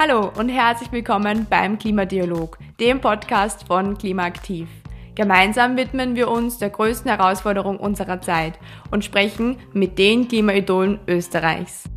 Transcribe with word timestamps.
Hallo 0.00 0.30
und 0.38 0.48
herzlich 0.48 0.92
willkommen 0.92 1.48
beim 1.50 1.76
Klimadialog, 1.76 2.56
dem 2.78 3.00
Podcast 3.00 3.66
von 3.66 3.98
Klimaaktiv. 3.98 4.68
Gemeinsam 5.16 5.76
widmen 5.76 6.14
wir 6.14 6.28
uns 6.28 6.58
der 6.58 6.70
größten 6.70 7.10
Herausforderung 7.10 7.80
unserer 7.80 8.20
Zeit 8.20 8.60
und 8.92 9.04
sprechen 9.04 9.56
mit 9.72 9.98
den 9.98 10.28
Klimaidolen 10.28 11.00
Österreichs. 11.08 11.90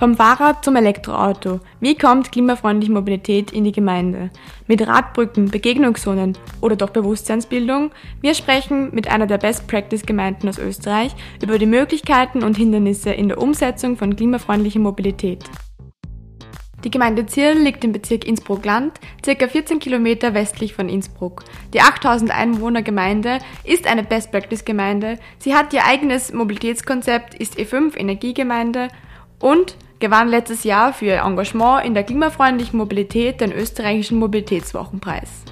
Vom 0.00 0.16
Fahrrad 0.16 0.64
zum 0.64 0.76
Elektroauto. 0.76 1.60
Wie 1.78 1.94
kommt 1.94 2.32
klimafreundliche 2.32 2.90
Mobilität 2.90 3.50
in 3.50 3.64
die 3.64 3.72
Gemeinde? 3.72 4.30
Mit 4.66 4.86
Radbrücken, 4.86 5.50
Begegnungszonen 5.50 6.38
oder 6.62 6.74
doch 6.74 6.88
Bewusstseinsbildung? 6.88 7.90
Wir 8.22 8.32
sprechen 8.32 8.94
mit 8.94 9.08
einer 9.08 9.26
der 9.26 9.36
Best-Practice-Gemeinden 9.36 10.48
aus 10.48 10.58
Österreich 10.58 11.14
über 11.42 11.58
die 11.58 11.66
Möglichkeiten 11.66 12.42
und 12.42 12.56
Hindernisse 12.56 13.10
in 13.10 13.28
der 13.28 13.36
Umsetzung 13.36 13.98
von 13.98 14.16
klimafreundlicher 14.16 14.80
Mobilität. 14.80 15.44
Die 16.82 16.90
Gemeinde 16.90 17.26
Zirl 17.26 17.58
liegt 17.58 17.84
im 17.84 17.92
Bezirk 17.92 18.26
Innsbruck-Land, 18.26 19.00
circa 19.22 19.48
14 19.48 19.80
Kilometer 19.80 20.32
westlich 20.32 20.72
von 20.72 20.88
Innsbruck. 20.88 21.44
Die 21.74 21.82
8000 21.82 22.30
Einwohner 22.30 22.80
Gemeinde 22.80 23.36
ist 23.64 23.86
eine 23.86 24.02
Best-Practice-Gemeinde. 24.02 25.18
Sie 25.38 25.54
hat 25.54 25.74
ihr 25.74 25.84
eigenes 25.84 26.32
Mobilitätskonzept, 26.32 27.34
ist 27.34 27.58
E5 27.58 27.98
Energiegemeinde 27.98 28.88
und 29.40 29.76
gewann 30.00 30.28
letztes 30.28 30.64
Jahr 30.64 30.92
für 30.92 31.04
ihr 31.04 31.22
Engagement 31.22 31.84
in 31.84 31.94
der 31.94 32.02
klimafreundlichen 32.02 32.78
Mobilität 32.78 33.40
den 33.40 33.52
österreichischen 33.52 34.18
Mobilitätswochenpreis. 34.18 35.44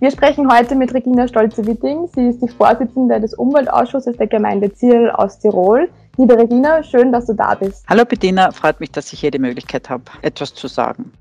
Wir 0.00 0.10
sprechen 0.10 0.52
heute 0.52 0.74
mit 0.74 0.92
Regina 0.92 1.26
Stolze-Witting. 1.26 2.08
Sie 2.14 2.28
ist 2.28 2.42
die 2.42 2.48
Vorsitzende 2.48 3.18
des 3.20 3.32
Umweltausschusses 3.32 4.18
der 4.18 4.26
Gemeinde 4.26 4.70
Zierl 4.72 5.10
aus 5.10 5.38
Tirol. 5.38 5.88
Liebe 6.18 6.36
Regina, 6.36 6.82
schön, 6.82 7.10
dass 7.10 7.24
du 7.26 7.32
da 7.32 7.54
bist. 7.54 7.86
Hallo 7.88 8.04
Bettina, 8.04 8.50
freut 8.50 8.80
mich, 8.80 8.92
dass 8.92 9.12
ich 9.12 9.20
hier 9.20 9.30
die 9.30 9.38
Möglichkeit 9.38 9.88
habe, 9.88 10.04
etwas 10.20 10.52
zu 10.52 10.68
sagen. 10.68 11.12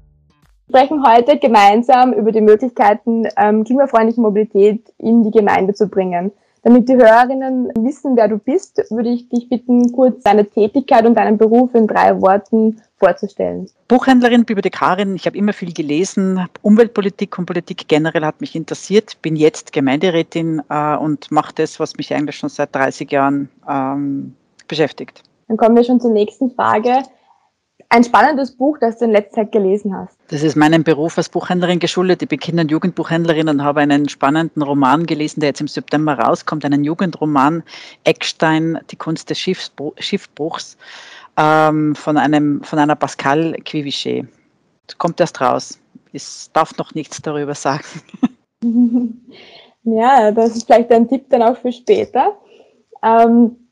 Wir 0.67 0.79
sprechen 0.79 1.03
heute 1.07 1.37
gemeinsam 1.37 2.11
über 2.13 2.31
die 2.31 2.41
Möglichkeiten, 2.41 3.25
ähm, 3.37 3.63
klimafreundliche 3.63 4.19
Mobilität 4.19 4.93
in 4.97 5.23
die 5.23 5.31
Gemeinde 5.31 5.73
zu 5.73 5.87
bringen. 5.87 6.31
Damit 6.63 6.87
die 6.87 6.95
Hörerinnen 6.95 7.71
wissen, 7.75 8.15
wer 8.15 8.29
du 8.29 8.37
bist, 8.37 8.81
würde 8.89 9.09
ich 9.09 9.27
dich 9.27 9.49
bitten, 9.49 9.91
kurz 9.91 10.23
deine 10.23 10.45
Tätigkeit 10.45 11.05
und 11.05 11.15
deinen 11.15 11.37
Beruf 11.37 11.75
in 11.75 11.87
drei 11.87 12.19
Worten 12.21 12.81
vorzustellen. 12.99 13.69
Buchhändlerin, 13.89 14.45
Bibliothekarin, 14.45 15.15
ich 15.15 15.25
habe 15.25 15.37
immer 15.37 15.51
viel 15.51 15.73
gelesen. 15.73 16.47
Umweltpolitik 16.61 17.37
und 17.37 17.47
Politik 17.47 17.89
generell 17.89 18.23
hat 18.23 18.39
mich 18.39 18.55
interessiert. 18.55 19.21
Bin 19.21 19.35
jetzt 19.35 19.73
Gemeinderätin 19.73 20.61
äh, 20.69 20.95
und 20.95 21.29
mache 21.31 21.53
das, 21.53 21.81
was 21.81 21.97
mich 21.97 22.13
eigentlich 22.13 22.37
schon 22.37 22.49
seit 22.49 22.73
30 22.73 23.11
Jahren 23.11 23.49
ähm, 23.69 24.33
beschäftigt. 24.69 25.21
Dann 25.49 25.57
kommen 25.57 25.75
wir 25.75 25.83
schon 25.83 25.99
zur 25.99 26.11
nächsten 26.11 26.49
Frage 26.51 27.03
ein 27.93 28.03
spannendes 28.03 28.57
Buch, 28.57 28.79
das 28.79 28.97
du 28.97 29.05
in 29.05 29.11
letzter 29.11 29.41
Zeit 29.41 29.51
gelesen 29.51 29.95
hast. 29.95 30.17
Das 30.29 30.41
ist 30.41 30.55
meinem 30.55 30.83
Beruf 30.83 31.15
als 31.15 31.29
Buchhändlerin 31.29 31.77
geschuldet. 31.77 32.23
Ich 32.23 32.27
bin 32.27 32.39
Kinder- 32.39 32.63
und 32.63 32.71
Jugendbuchhändlerin 32.71 33.47
und 33.49 33.63
habe 33.63 33.81
einen 33.81 34.09
spannenden 34.09 34.63
Roman 34.63 35.05
gelesen, 35.05 35.41
der 35.41 35.49
jetzt 35.49 35.61
im 35.61 35.67
September 35.67 36.17
rauskommt, 36.17 36.65
einen 36.65 36.83
Jugendroman, 36.83 37.61
Eckstein, 38.03 38.79
die 38.89 38.95
Kunst 38.95 39.29
des 39.29 39.37
Schiffbruchs, 39.37 40.77
ähm, 41.37 41.93
von, 41.93 42.17
einem, 42.17 42.63
von 42.63 42.79
einer 42.79 42.95
Pascal 42.95 43.53
Quivichet. 43.63 44.25
Kommt 44.97 45.19
erst 45.19 45.39
raus. 45.39 45.79
Ich 46.13 46.47
darf 46.51 46.75
noch 46.77 46.95
nichts 46.95 47.21
darüber 47.21 47.53
sagen. 47.53 47.85
ja, 49.83 50.31
das 50.31 50.55
ist 50.55 50.65
vielleicht 50.65 50.91
ein 50.91 51.07
Tipp 51.07 51.29
dann 51.29 51.43
auch 51.43 51.57
für 51.57 51.71
später. 51.71 52.39
Ähm, 53.03 53.62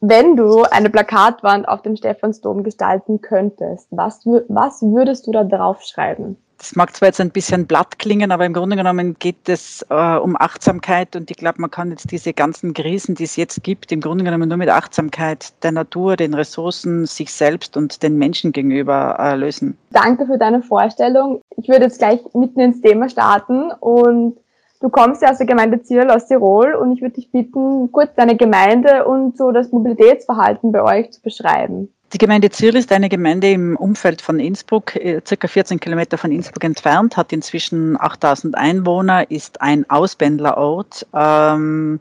wenn 0.00 0.36
du 0.36 0.62
eine 0.62 0.90
Plakatwand 0.90 1.68
auf 1.68 1.82
dem 1.82 1.96
Stephansdom 1.96 2.64
gestalten 2.64 3.20
könntest, 3.20 3.86
was, 3.90 4.24
was 4.48 4.82
würdest 4.82 5.26
du 5.26 5.32
da 5.32 5.44
drauf 5.44 5.82
schreiben? 5.82 6.36
Das 6.60 6.76
mag 6.76 6.94
zwar 6.94 7.08
jetzt 7.08 7.20
ein 7.22 7.30
bisschen 7.30 7.66
blatt 7.66 7.98
klingen, 7.98 8.30
aber 8.30 8.44
im 8.44 8.52
Grunde 8.52 8.76
genommen 8.76 9.16
geht 9.18 9.48
es 9.48 9.84
äh, 9.88 10.16
um 10.16 10.36
Achtsamkeit 10.36 11.16
und 11.16 11.30
ich 11.30 11.38
glaube, 11.38 11.58
man 11.58 11.70
kann 11.70 11.90
jetzt 11.90 12.10
diese 12.10 12.34
ganzen 12.34 12.74
Krisen, 12.74 13.14
die 13.14 13.24
es 13.24 13.36
jetzt 13.36 13.62
gibt, 13.62 13.90
im 13.92 14.02
Grunde 14.02 14.24
genommen 14.24 14.46
nur 14.46 14.58
mit 14.58 14.68
Achtsamkeit 14.68 15.54
der 15.62 15.72
Natur, 15.72 16.16
den 16.16 16.34
Ressourcen, 16.34 17.06
sich 17.06 17.32
selbst 17.32 17.78
und 17.78 18.02
den 18.02 18.18
Menschen 18.18 18.52
gegenüber 18.52 19.16
äh, 19.18 19.36
lösen. 19.36 19.78
Danke 19.92 20.26
für 20.26 20.36
deine 20.36 20.62
Vorstellung. 20.62 21.40
Ich 21.56 21.66
würde 21.68 21.84
jetzt 21.84 21.98
gleich 21.98 22.20
mitten 22.34 22.60
ins 22.60 22.82
Thema 22.82 23.08
starten 23.08 23.72
und 23.80 24.36
Du 24.80 24.88
kommst 24.88 25.20
ja 25.20 25.30
aus 25.30 25.36
der 25.36 25.46
Gemeinde 25.46 25.82
Zierl 25.82 26.10
aus 26.10 26.26
Tirol 26.26 26.74
und 26.74 26.92
ich 26.92 27.02
würde 27.02 27.16
dich 27.16 27.30
bitten, 27.30 27.92
kurz 27.92 28.14
deine 28.16 28.36
Gemeinde 28.36 29.04
und 29.04 29.36
so 29.36 29.52
das 29.52 29.70
Mobilitätsverhalten 29.72 30.72
bei 30.72 30.82
euch 30.82 31.10
zu 31.10 31.20
beschreiben. 31.20 31.92
Die 32.14 32.18
Gemeinde 32.18 32.50
Zierl 32.50 32.76
ist 32.76 32.90
eine 32.90 33.10
Gemeinde 33.10 33.50
im 33.50 33.76
Umfeld 33.76 34.22
von 34.22 34.40
Innsbruck, 34.40 34.96
äh, 34.96 35.20
circa 35.24 35.48
14 35.48 35.78
Kilometer 35.78 36.16
von 36.16 36.32
Innsbruck 36.32 36.64
entfernt, 36.64 37.16
hat 37.16 37.32
inzwischen 37.32 38.00
8000 38.00 38.56
Einwohner, 38.56 39.30
ist 39.30 39.60
ein 39.60 39.88
Ausbändlerort. 39.88 41.06
Ähm, 41.14 42.00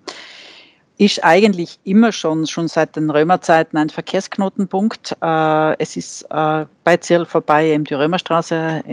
ist 0.97 1.23
eigentlich 1.23 1.79
immer 1.83 2.11
schon, 2.11 2.47
schon 2.47 2.67
seit 2.67 2.95
den 2.95 3.09
Römerzeiten 3.09 3.77
ein 3.77 3.89
Verkehrsknotenpunkt. 3.89 5.15
Äh, 5.21 5.77
es 5.79 5.95
ist 5.95 6.23
äh, 6.29 6.65
bei 6.83 6.97
Zierl 6.97 7.25
vorbei 7.25 7.67
eben 7.67 7.83
die 7.83 7.93
Römerstraße 7.93 8.83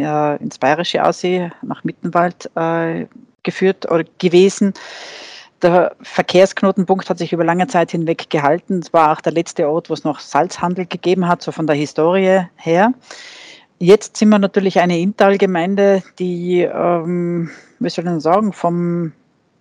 ins 0.40 0.58
Bayerische 0.58 1.04
Aussee 1.04 1.50
nach 1.62 1.82
Mittenwald 1.82 2.50
geführt 3.46 3.90
oder 3.90 4.04
gewesen. 4.18 4.74
Der 5.62 5.96
Verkehrsknotenpunkt 6.02 7.08
hat 7.08 7.16
sich 7.16 7.32
über 7.32 7.44
lange 7.44 7.66
Zeit 7.66 7.92
hinweg 7.92 8.28
gehalten. 8.28 8.80
Es 8.80 8.92
war 8.92 9.12
auch 9.12 9.22
der 9.22 9.32
letzte 9.32 9.66
Ort, 9.70 9.88
wo 9.88 9.94
es 9.94 10.04
noch 10.04 10.20
Salzhandel 10.20 10.84
gegeben 10.84 11.26
hat, 11.26 11.40
so 11.40 11.50
von 11.50 11.66
der 11.66 11.76
Historie 11.76 12.42
her. 12.56 12.92
Jetzt 13.78 14.18
sind 14.18 14.28
wir 14.28 14.38
natürlich 14.38 14.78
eine 14.80 14.98
Inntal-Gemeinde, 14.98 16.02
die, 16.18 16.60
ähm, 16.60 17.50
wie 17.78 17.88
soll 17.88 18.06
ich 18.06 18.22
sagen, 18.22 18.52
vom, 18.52 19.12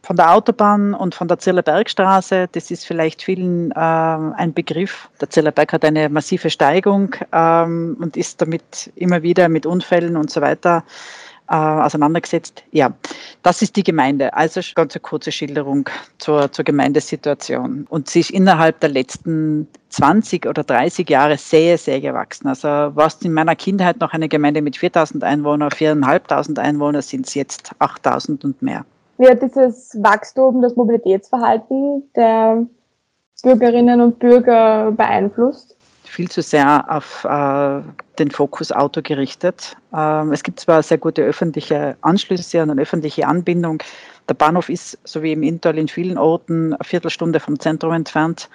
von 0.03 0.16
der 0.16 0.34
Autobahn 0.34 0.94
und 0.94 1.16
von 1.16 1.28
der 1.28 1.40
Zirler 1.40 1.63
Bergstraße, 1.63 2.47
das 2.51 2.72
ist 2.72 2.85
vielleicht 2.85 3.22
vielen 3.22 3.72
äh, 3.72 3.75
ein 3.75 4.53
Begriff. 4.53 5.09
Der 5.19 5.29
Zirler 5.29 5.51
Berg 5.51 5.74
hat 5.74 5.85
eine 5.85 6.09
massive 6.09 6.50
Steigung 6.50 7.16
ähm, 7.31 7.97
und 8.00 8.16
ist 8.18 8.41
damit 8.41 8.91
immer 8.95 9.22
wieder 9.22 9.50
mit 9.50 9.66
Unfällen 9.66 10.18
und 10.18 10.29
so 10.29 10.41
weiter 10.41 10.84
äh, 11.50 11.56
auseinandergesetzt. 11.56 12.63
Ja, 12.72 12.94
das 13.44 13.61
ist 13.61 13.75
die 13.75 13.83
Gemeinde. 13.83 14.33
Also 14.33 14.61
ganz 14.73 14.95
eine 14.95 15.01
kurze 15.01 15.31
Schilderung 15.31 15.89
zur, 16.17 16.51
zur 16.51 16.66
Gemeindesituation. 16.66 17.85
Und 17.89 18.09
sie 18.09 18.22
ist 18.22 18.31
innerhalb 18.31 18.79
der 18.79 18.89
letzten 18.89 19.67
20 19.89 20.47
oder 20.47 20.63
30 20.63 21.09
Jahre 21.09 21.38
sehr, 21.38 21.78
sehr 21.78 22.01
gewachsen. 22.01 22.47
Also 22.47 22.67
was 22.67 23.22
in 23.22 23.33
meiner 23.33 23.56
Kindheit 23.56 24.00
noch 24.00 24.13
eine 24.13 24.28
Gemeinde 24.28 24.61
mit 24.61 24.78
4000 24.78 25.23
Einwohnern, 25.23 25.69
4.500 25.69 26.59
Einwohner, 26.59 27.01
sind 27.01 27.28
es 27.28 27.33
jetzt 27.33 27.72
8000 27.79 28.44
und 28.44 28.62
mehr. 28.62 28.85
Wie 29.17 29.29
hat 29.29 29.41
dieses 29.41 29.95
Wachstum 30.01 30.62
das 30.62 30.75
Mobilitätsverhalten 30.75 32.03
der 32.16 32.66
Bürgerinnen 33.44 34.01
und 34.01 34.19
Bürger 34.19 34.91
beeinflusst? 34.91 35.75
Viel 36.16 36.30
zu 36.30 36.42
sehr 36.42 36.86
auf 36.90 37.26
äh, 37.26 37.81
den 38.18 38.31
Fokus 38.31 38.72
Auto 38.72 39.02
gerichtet. 39.02 39.76
Ähm, 39.94 40.31
es 40.31 40.44
gibt 40.44 40.59
zwar 40.62 40.81
sehr 40.81 40.98
gute 40.98 41.22
öffentliche 41.22 41.98
Anschlüsse 42.02 42.64
und 42.64 42.72
eine 42.72 42.81
öffentliche 42.81 43.28
Anbindung. 43.28 43.84
Der 44.30 44.34
Bahnhof 44.34 44.70
ist, 44.70 44.98
so 45.04 45.22
wie 45.22 45.34
im 45.34 45.44
Intal 45.44 45.78
in 45.78 45.88
vielen 45.88 46.18
Orten, 46.18 46.74
eine 46.74 46.84
Viertelstunde 46.84 47.40
vom 47.40 47.59
Zentrum 47.59 47.92
entfernt. 47.92 48.50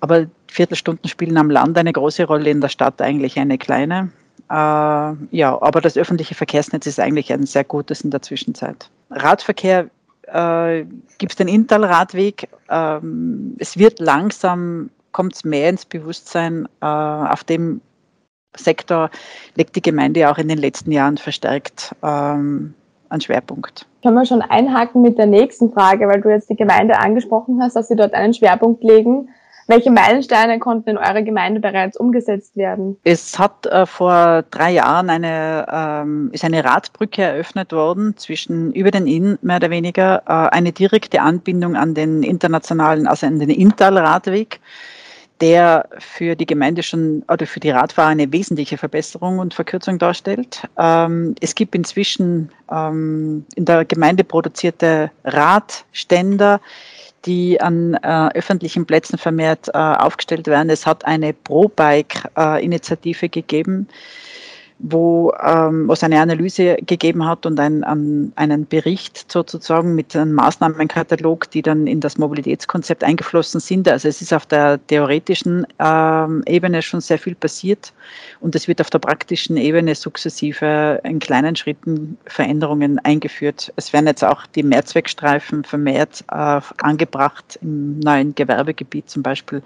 Aber 0.00 0.26
Viertelstunden 0.46 1.08
spielen 1.08 1.36
am 1.36 1.50
Land 1.50 1.76
eine 1.76 1.92
große 1.92 2.24
Rolle, 2.24 2.50
in 2.50 2.60
der 2.60 2.68
Stadt 2.68 3.02
eigentlich 3.02 3.38
eine 3.38 3.58
kleine. 3.58 4.10
Äh, 4.48 4.54
ja, 4.54 5.60
aber 5.60 5.80
das 5.80 5.96
öffentliche 5.96 6.36
Verkehrsnetz 6.36 6.86
ist 6.86 7.00
eigentlich 7.00 7.32
ein 7.32 7.44
sehr 7.44 7.64
gutes 7.64 8.02
in 8.02 8.10
der 8.10 8.22
Zwischenzeit. 8.22 8.88
Radverkehr 9.10 9.90
äh, 10.28 10.84
gibt 11.18 11.32
es 11.32 11.36
den 11.36 11.48
Intal-Radweg. 11.48 12.48
Ähm, 12.70 13.56
es 13.58 13.76
wird 13.76 13.98
langsam 13.98 14.90
kommt 15.14 15.34
es 15.34 15.44
mehr 15.44 15.70
ins 15.70 15.86
Bewusstsein. 15.86 16.68
Äh, 16.82 16.86
auf 16.86 17.44
dem 17.44 17.80
Sektor 18.54 19.08
legt 19.54 19.74
die 19.76 19.82
Gemeinde 19.82 20.30
auch 20.30 20.36
in 20.36 20.48
den 20.48 20.58
letzten 20.58 20.92
Jahren 20.92 21.16
verstärkt 21.16 21.94
ähm, 22.02 22.74
einen 23.08 23.20
Schwerpunkt. 23.22 23.86
Können 24.02 24.16
wir 24.16 24.26
schon 24.26 24.42
einhaken 24.42 25.00
mit 25.00 25.16
der 25.16 25.26
nächsten 25.26 25.72
Frage, 25.72 26.06
weil 26.08 26.20
du 26.20 26.28
jetzt 26.28 26.50
die 26.50 26.56
Gemeinde 26.56 26.98
angesprochen 26.98 27.60
hast, 27.62 27.74
dass 27.74 27.88
sie 27.88 27.96
dort 27.96 28.12
einen 28.12 28.34
Schwerpunkt 28.34 28.84
legen. 28.84 29.30
Welche 29.66 29.90
Meilensteine 29.90 30.58
konnten 30.58 30.90
in 30.90 30.98
eurer 30.98 31.22
Gemeinde 31.22 31.58
bereits 31.58 31.96
umgesetzt 31.96 32.54
werden? 32.54 32.98
Es 33.02 33.38
hat 33.38 33.64
äh, 33.64 33.86
vor 33.86 34.44
drei 34.50 34.72
Jahren 34.72 35.08
eine, 35.08 35.66
ähm, 35.72 36.30
ist 36.32 36.44
eine 36.44 36.62
Radbrücke 36.62 37.22
eröffnet 37.22 37.72
worden 37.72 38.14
zwischen 38.18 38.72
über 38.74 38.90
den 38.90 39.06
Inn 39.06 39.38
mehr 39.40 39.56
oder 39.56 39.70
weniger 39.70 40.22
äh, 40.26 40.54
eine 40.54 40.72
direkte 40.72 41.22
Anbindung 41.22 41.76
an 41.76 41.94
den 41.94 42.22
internationalen, 42.22 43.06
also 43.06 43.26
an 43.26 43.38
den 43.38 43.48
Intal-Radweg 43.48 44.60
der 45.40 45.88
für 45.98 46.36
die 46.36 46.46
Gemeinde 46.46 46.82
schon 46.82 47.24
oder 47.28 47.46
für 47.46 47.60
die 47.60 47.70
Radfahrer 47.70 48.08
eine 48.08 48.32
wesentliche 48.32 48.78
Verbesserung 48.78 49.38
und 49.38 49.54
Verkürzung 49.54 49.98
darstellt. 49.98 50.62
Ähm, 50.78 51.34
es 51.40 51.54
gibt 51.54 51.74
inzwischen 51.74 52.50
ähm, 52.70 53.44
in 53.56 53.64
der 53.64 53.84
Gemeinde 53.84 54.24
produzierte 54.24 55.10
Radständer, 55.24 56.60
die 57.26 57.60
an 57.60 57.94
äh, 57.94 58.28
öffentlichen 58.34 58.86
Plätzen 58.86 59.18
vermehrt 59.18 59.68
äh, 59.68 59.78
aufgestellt 59.78 60.46
werden. 60.46 60.70
Es 60.70 60.86
hat 60.86 61.04
eine 61.04 61.32
Pro-Bike-Initiative 61.32 63.28
gegeben, 63.28 63.88
wo 64.78 65.32
ähm, 65.42 65.88
es 65.90 66.02
eine 66.02 66.20
Analyse 66.20 66.76
gegeben 66.76 67.24
hat 67.24 67.46
und 67.46 67.58
ein, 67.60 67.84
ein, 67.84 68.32
einen 68.36 68.66
Bericht 68.66 69.30
sozusagen 69.30 69.94
mit 69.94 70.16
einem 70.16 70.32
Maßnahmenkatalog, 70.34 71.50
die 71.50 71.62
dann 71.62 71.86
in 71.86 72.00
das 72.00 72.18
Mobilitätskonzept 72.18 73.04
eingeflossen 73.04 73.60
sind. 73.60 73.88
Also 73.88 74.08
es 74.08 74.20
ist 74.20 74.34
auf 74.34 74.46
der 74.46 74.84
theoretischen 74.86 75.66
ähm, 75.78 76.42
Ebene 76.46 76.82
schon 76.82 77.00
sehr 77.00 77.18
viel 77.18 77.34
passiert 77.34 77.92
und 78.40 78.54
es 78.56 78.66
wird 78.66 78.80
auf 78.80 78.90
der 78.90 78.98
praktischen 78.98 79.56
Ebene 79.56 79.94
sukzessive 79.94 81.00
in 81.04 81.20
kleinen 81.20 81.54
Schritten 81.54 82.18
Veränderungen 82.26 82.98
eingeführt. 82.98 83.72
Es 83.76 83.92
werden 83.92 84.08
jetzt 84.08 84.24
auch 84.24 84.44
die 84.46 84.64
Mehrzweckstreifen 84.64 85.64
vermehrt 85.64 86.24
äh, 86.32 86.60
angebracht 86.78 87.58
im 87.62 88.00
neuen 88.00 88.34
Gewerbegebiet 88.34 89.08
zum 89.08 89.22
Beispiel 89.22 89.62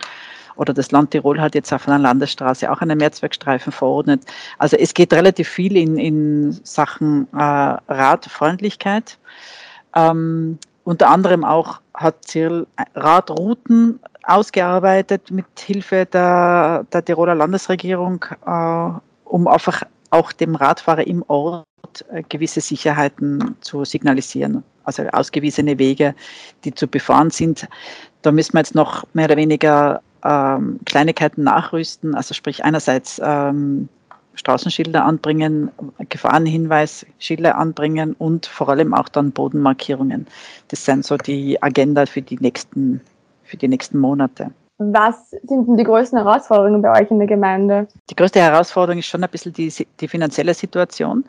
oder 0.58 0.74
das 0.74 0.90
Land 0.90 1.12
Tirol 1.12 1.40
hat 1.40 1.54
jetzt 1.54 1.72
auf 1.72 1.88
einer 1.88 1.98
Landesstraße 1.98 2.70
auch 2.70 2.80
einen 2.80 2.98
Mehrzweckstreifen 2.98 3.72
verordnet. 3.72 4.22
Also 4.58 4.76
es 4.76 4.92
geht 4.92 5.12
relativ 5.12 5.48
viel 5.48 5.76
in, 5.76 5.96
in 5.96 6.52
Sachen 6.64 7.26
äh, 7.32 7.36
Radfreundlichkeit. 7.38 9.18
Ähm, 9.94 10.58
unter 10.84 11.08
anderem 11.10 11.44
auch 11.44 11.80
hat 11.94 12.24
Cyril 12.26 12.66
Radrouten 12.94 14.00
ausgearbeitet 14.24 15.30
mit 15.30 15.46
Hilfe 15.58 16.06
der, 16.06 16.84
der 16.92 17.04
Tiroler 17.04 17.34
Landesregierung, 17.34 18.24
äh, 18.46 18.90
um 19.24 19.46
einfach 19.46 19.82
auch 20.10 20.32
dem 20.32 20.54
Radfahrer 20.54 21.06
im 21.06 21.24
Ort 21.28 21.66
äh, 22.10 22.22
gewisse 22.28 22.60
Sicherheiten 22.60 23.56
zu 23.60 23.84
signalisieren, 23.84 24.64
also 24.84 25.04
ausgewiesene 25.04 25.78
Wege, 25.78 26.14
die 26.64 26.74
zu 26.74 26.88
befahren 26.88 27.30
sind. 27.30 27.68
Da 28.22 28.32
müssen 28.32 28.54
wir 28.54 28.60
jetzt 28.60 28.74
noch 28.74 29.04
mehr 29.12 29.26
oder 29.26 29.36
weniger 29.36 30.02
ähm, 30.24 30.80
Kleinigkeiten 30.84 31.44
nachrüsten, 31.44 32.14
also 32.14 32.34
sprich 32.34 32.64
einerseits 32.64 33.20
ähm, 33.24 33.88
Straßenschilder 34.34 35.04
anbringen, 35.04 35.70
Gefahrenhinweisschilder 36.08 37.56
anbringen 37.56 38.14
und 38.18 38.46
vor 38.46 38.68
allem 38.68 38.94
auch 38.94 39.08
dann 39.08 39.32
Bodenmarkierungen. 39.32 40.26
Das 40.68 40.84
sind 40.84 41.04
so 41.04 41.16
die 41.16 41.60
Agenda 41.62 42.06
für 42.06 42.22
die 42.22 42.38
nächsten, 42.38 43.00
für 43.44 43.56
die 43.56 43.68
nächsten 43.68 43.98
Monate. 43.98 44.50
Was 44.78 45.30
sind 45.30 45.66
denn 45.66 45.76
die 45.76 45.82
größten 45.82 46.18
Herausforderungen 46.18 46.80
bei 46.82 47.02
euch 47.02 47.10
in 47.10 47.18
der 47.18 47.26
Gemeinde? 47.26 47.88
Die 48.08 48.14
größte 48.14 48.40
Herausforderung 48.40 49.00
ist 49.00 49.06
schon 49.06 49.24
ein 49.24 49.30
bisschen 49.30 49.52
die, 49.52 49.72
die 50.00 50.08
finanzielle 50.08 50.54
Situation 50.54 51.24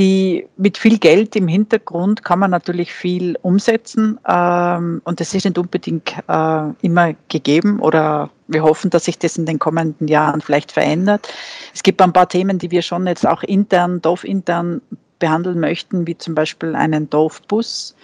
die 0.00 0.48
mit 0.56 0.78
viel 0.78 0.98
Geld 0.98 1.36
im 1.36 1.46
Hintergrund 1.46 2.24
kann 2.24 2.38
man 2.38 2.50
natürlich 2.50 2.90
viel 2.90 3.36
umsetzen 3.42 4.18
ähm, 4.26 5.02
und 5.04 5.20
das 5.20 5.34
ist 5.34 5.44
nicht 5.44 5.58
unbedingt 5.58 6.14
äh, 6.26 6.70
immer 6.80 7.12
gegeben 7.28 7.80
oder 7.80 8.30
wir 8.48 8.62
hoffen, 8.62 8.88
dass 8.88 9.04
sich 9.04 9.18
das 9.18 9.36
in 9.36 9.44
den 9.44 9.58
kommenden 9.58 10.08
Jahren 10.08 10.40
vielleicht 10.40 10.72
verändert. 10.72 11.28
Es 11.74 11.82
gibt 11.82 12.00
ein 12.00 12.14
paar 12.14 12.30
Themen, 12.30 12.58
die 12.58 12.70
wir 12.70 12.80
schon 12.80 13.06
jetzt 13.06 13.28
auch 13.28 13.42
intern, 13.42 14.00
dorfintern 14.00 14.80
behandeln 15.18 15.60
möchten, 15.60 16.06
wie 16.06 16.16
zum 16.16 16.34
Beispiel 16.34 16.74
einen 16.74 17.10
Dorfbus. 17.10 17.94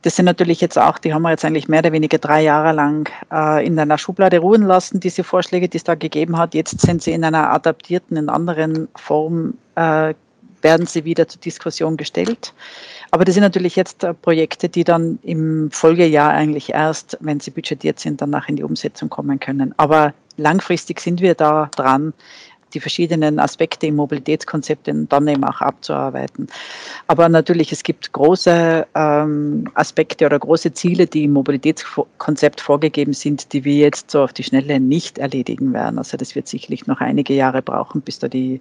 Das 0.00 0.16
sind 0.16 0.24
natürlich 0.24 0.62
jetzt 0.62 0.78
auch, 0.78 0.96
die 0.96 1.12
haben 1.12 1.20
wir 1.20 1.32
jetzt 1.32 1.44
eigentlich 1.44 1.68
mehr 1.68 1.80
oder 1.80 1.92
weniger 1.92 2.16
drei 2.16 2.42
Jahre 2.42 2.72
lang 2.72 3.10
äh, 3.30 3.66
in 3.66 3.78
einer 3.78 3.98
Schublade 3.98 4.38
ruhen 4.38 4.62
lassen, 4.62 5.00
diese 5.00 5.22
Vorschläge, 5.22 5.68
die 5.68 5.76
es 5.76 5.84
da 5.84 5.96
gegeben 5.96 6.38
hat. 6.38 6.54
Jetzt 6.54 6.80
sind 6.80 7.02
sie 7.02 7.12
in 7.12 7.24
einer 7.24 7.50
adaptierten, 7.52 8.16
in 8.16 8.30
anderen 8.30 8.88
Form 8.96 9.58
äh, 9.74 10.14
werden 10.62 10.86
sie 10.86 11.04
wieder 11.04 11.28
zur 11.28 11.40
Diskussion 11.40 11.96
gestellt. 11.96 12.52
Aber 13.10 13.24
das 13.24 13.34
sind 13.34 13.42
natürlich 13.42 13.76
jetzt 13.76 14.04
äh, 14.04 14.14
Projekte, 14.14 14.68
die 14.68 14.84
dann 14.84 15.18
im 15.22 15.70
Folgejahr 15.70 16.30
eigentlich 16.30 16.70
erst, 16.70 17.18
wenn 17.20 17.40
sie 17.40 17.50
budgetiert 17.50 17.98
sind, 17.98 18.20
danach 18.20 18.48
in 18.48 18.56
die 18.56 18.62
Umsetzung 18.62 19.08
kommen 19.08 19.40
können. 19.40 19.74
Aber 19.76 20.14
langfristig 20.36 21.00
sind 21.00 21.20
wir 21.20 21.34
da 21.34 21.70
dran, 21.74 22.12
die 22.74 22.80
verschiedenen 22.80 23.38
Aspekte 23.38 23.86
im 23.86 23.96
Mobilitätskonzept 23.96 24.90
dann 25.08 25.28
eben 25.28 25.44
auch 25.44 25.60
abzuarbeiten. 25.60 26.48
Aber 27.06 27.28
natürlich, 27.28 27.72
es 27.72 27.82
gibt 27.82 28.12
große 28.12 28.86
ähm, 28.94 29.68
Aspekte 29.74 30.26
oder 30.26 30.38
große 30.38 30.72
Ziele, 30.72 31.06
die 31.06 31.24
im 31.24 31.32
Mobilitätskonzept 31.32 32.60
vorgegeben 32.60 33.12
sind, 33.12 33.52
die 33.52 33.64
wir 33.64 33.74
jetzt 33.74 34.10
so 34.10 34.22
auf 34.22 34.32
die 34.32 34.44
Schnelle 34.44 34.80
nicht 34.80 35.18
erledigen 35.18 35.72
werden. 35.72 35.98
Also 35.98 36.16
das 36.16 36.34
wird 36.34 36.48
sicherlich 36.48 36.86
noch 36.86 37.00
einige 37.00 37.34
Jahre 37.34 37.62
brauchen, 37.62 38.00
bis 38.00 38.18
da 38.18 38.28
die, 38.28 38.60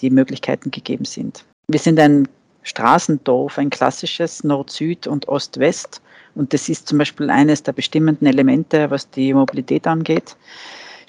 die 0.00 0.10
Möglichkeiten 0.10 0.70
gegeben 0.70 1.04
sind. 1.04 1.44
Wir 1.68 1.80
sind 1.80 1.98
ein 1.98 2.28
Straßendorf, 2.62 3.58
ein 3.58 3.70
klassisches 3.70 4.44
Nord-Süd 4.44 5.06
und 5.06 5.28
Ost-West. 5.28 6.02
Und 6.34 6.52
das 6.52 6.68
ist 6.68 6.88
zum 6.88 6.98
Beispiel 6.98 7.30
eines 7.30 7.62
der 7.62 7.72
bestimmenden 7.72 8.26
Elemente, 8.26 8.90
was 8.90 9.10
die 9.10 9.34
Mobilität 9.34 9.86
angeht. 9.86 10.36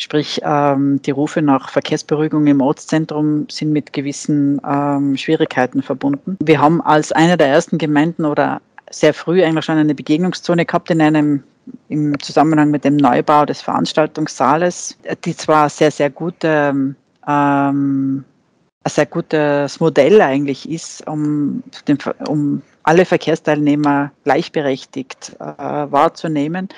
Sprich, 0.01 0.41
ähm, 0.43 0.99
die 1.03 1.11
Rufe 1.11 1.43
nach 1.43 1.69
Verkehrsberuhigung 1.69 2.47
im 2.47 2.59
Ortszentrum 2.59 3.45
sind 3.51 3.71
mit 3.71 3.93
gewissen 3.93 4.59
ähm, 4.67 5.15
Schwierigkeiten 5.15 5.83
verbunden. 5.83 6.37
Wir 6.43 6.59
haben 6.59 6.81
als 6.81 7.11
eine 7.11 7.37
der 7.37 7.49
ersten 7.49 7.77
Gemeinden 7.77 8.25
oder 8.25 8.61
sehr 8.89 9.13
früh 9.13 9.43
eigentlich 9.43 9.63
schon 9.63 9.77
eine 9.77 9.93
Begegnungszone 9.93 10.65
gehabt 10.65 10.89
in 10.89 11.03
einem 11.03 11.43
im 11.89 12.19
Zusammenhang 12.19 12.71
mit 12.71 12.83
dem 12.83 12.97
Neubau 12.97 13.45
des 13.45 13.61
Veranstaltungssaales, 13.61 14.97
die 15.23 15.37
zwar 15.37 15.69
sehr, 15.69 15.91
sehr 15.91 16.09
gut 16.09 16.35
ähm, 16.41 16.95
ähm 17.27 18.25
ein 18.83 18.89
sehr 18.89 19.05
gutes 19.05 19.79
Modell 19.79 20.19
eigentlich 20.19 20.67
ist, 20.67 21.07
um, 21.07 21.61
den, 21.87 21.99
um 22.27 22.63
alle 22.81 23.05
Verkehrsteilnehmer 23.05 24.11
gleichberechtigt 24.23 25.35
äh, 25.39 25.45
wahrzunehmen, 25.91 26.69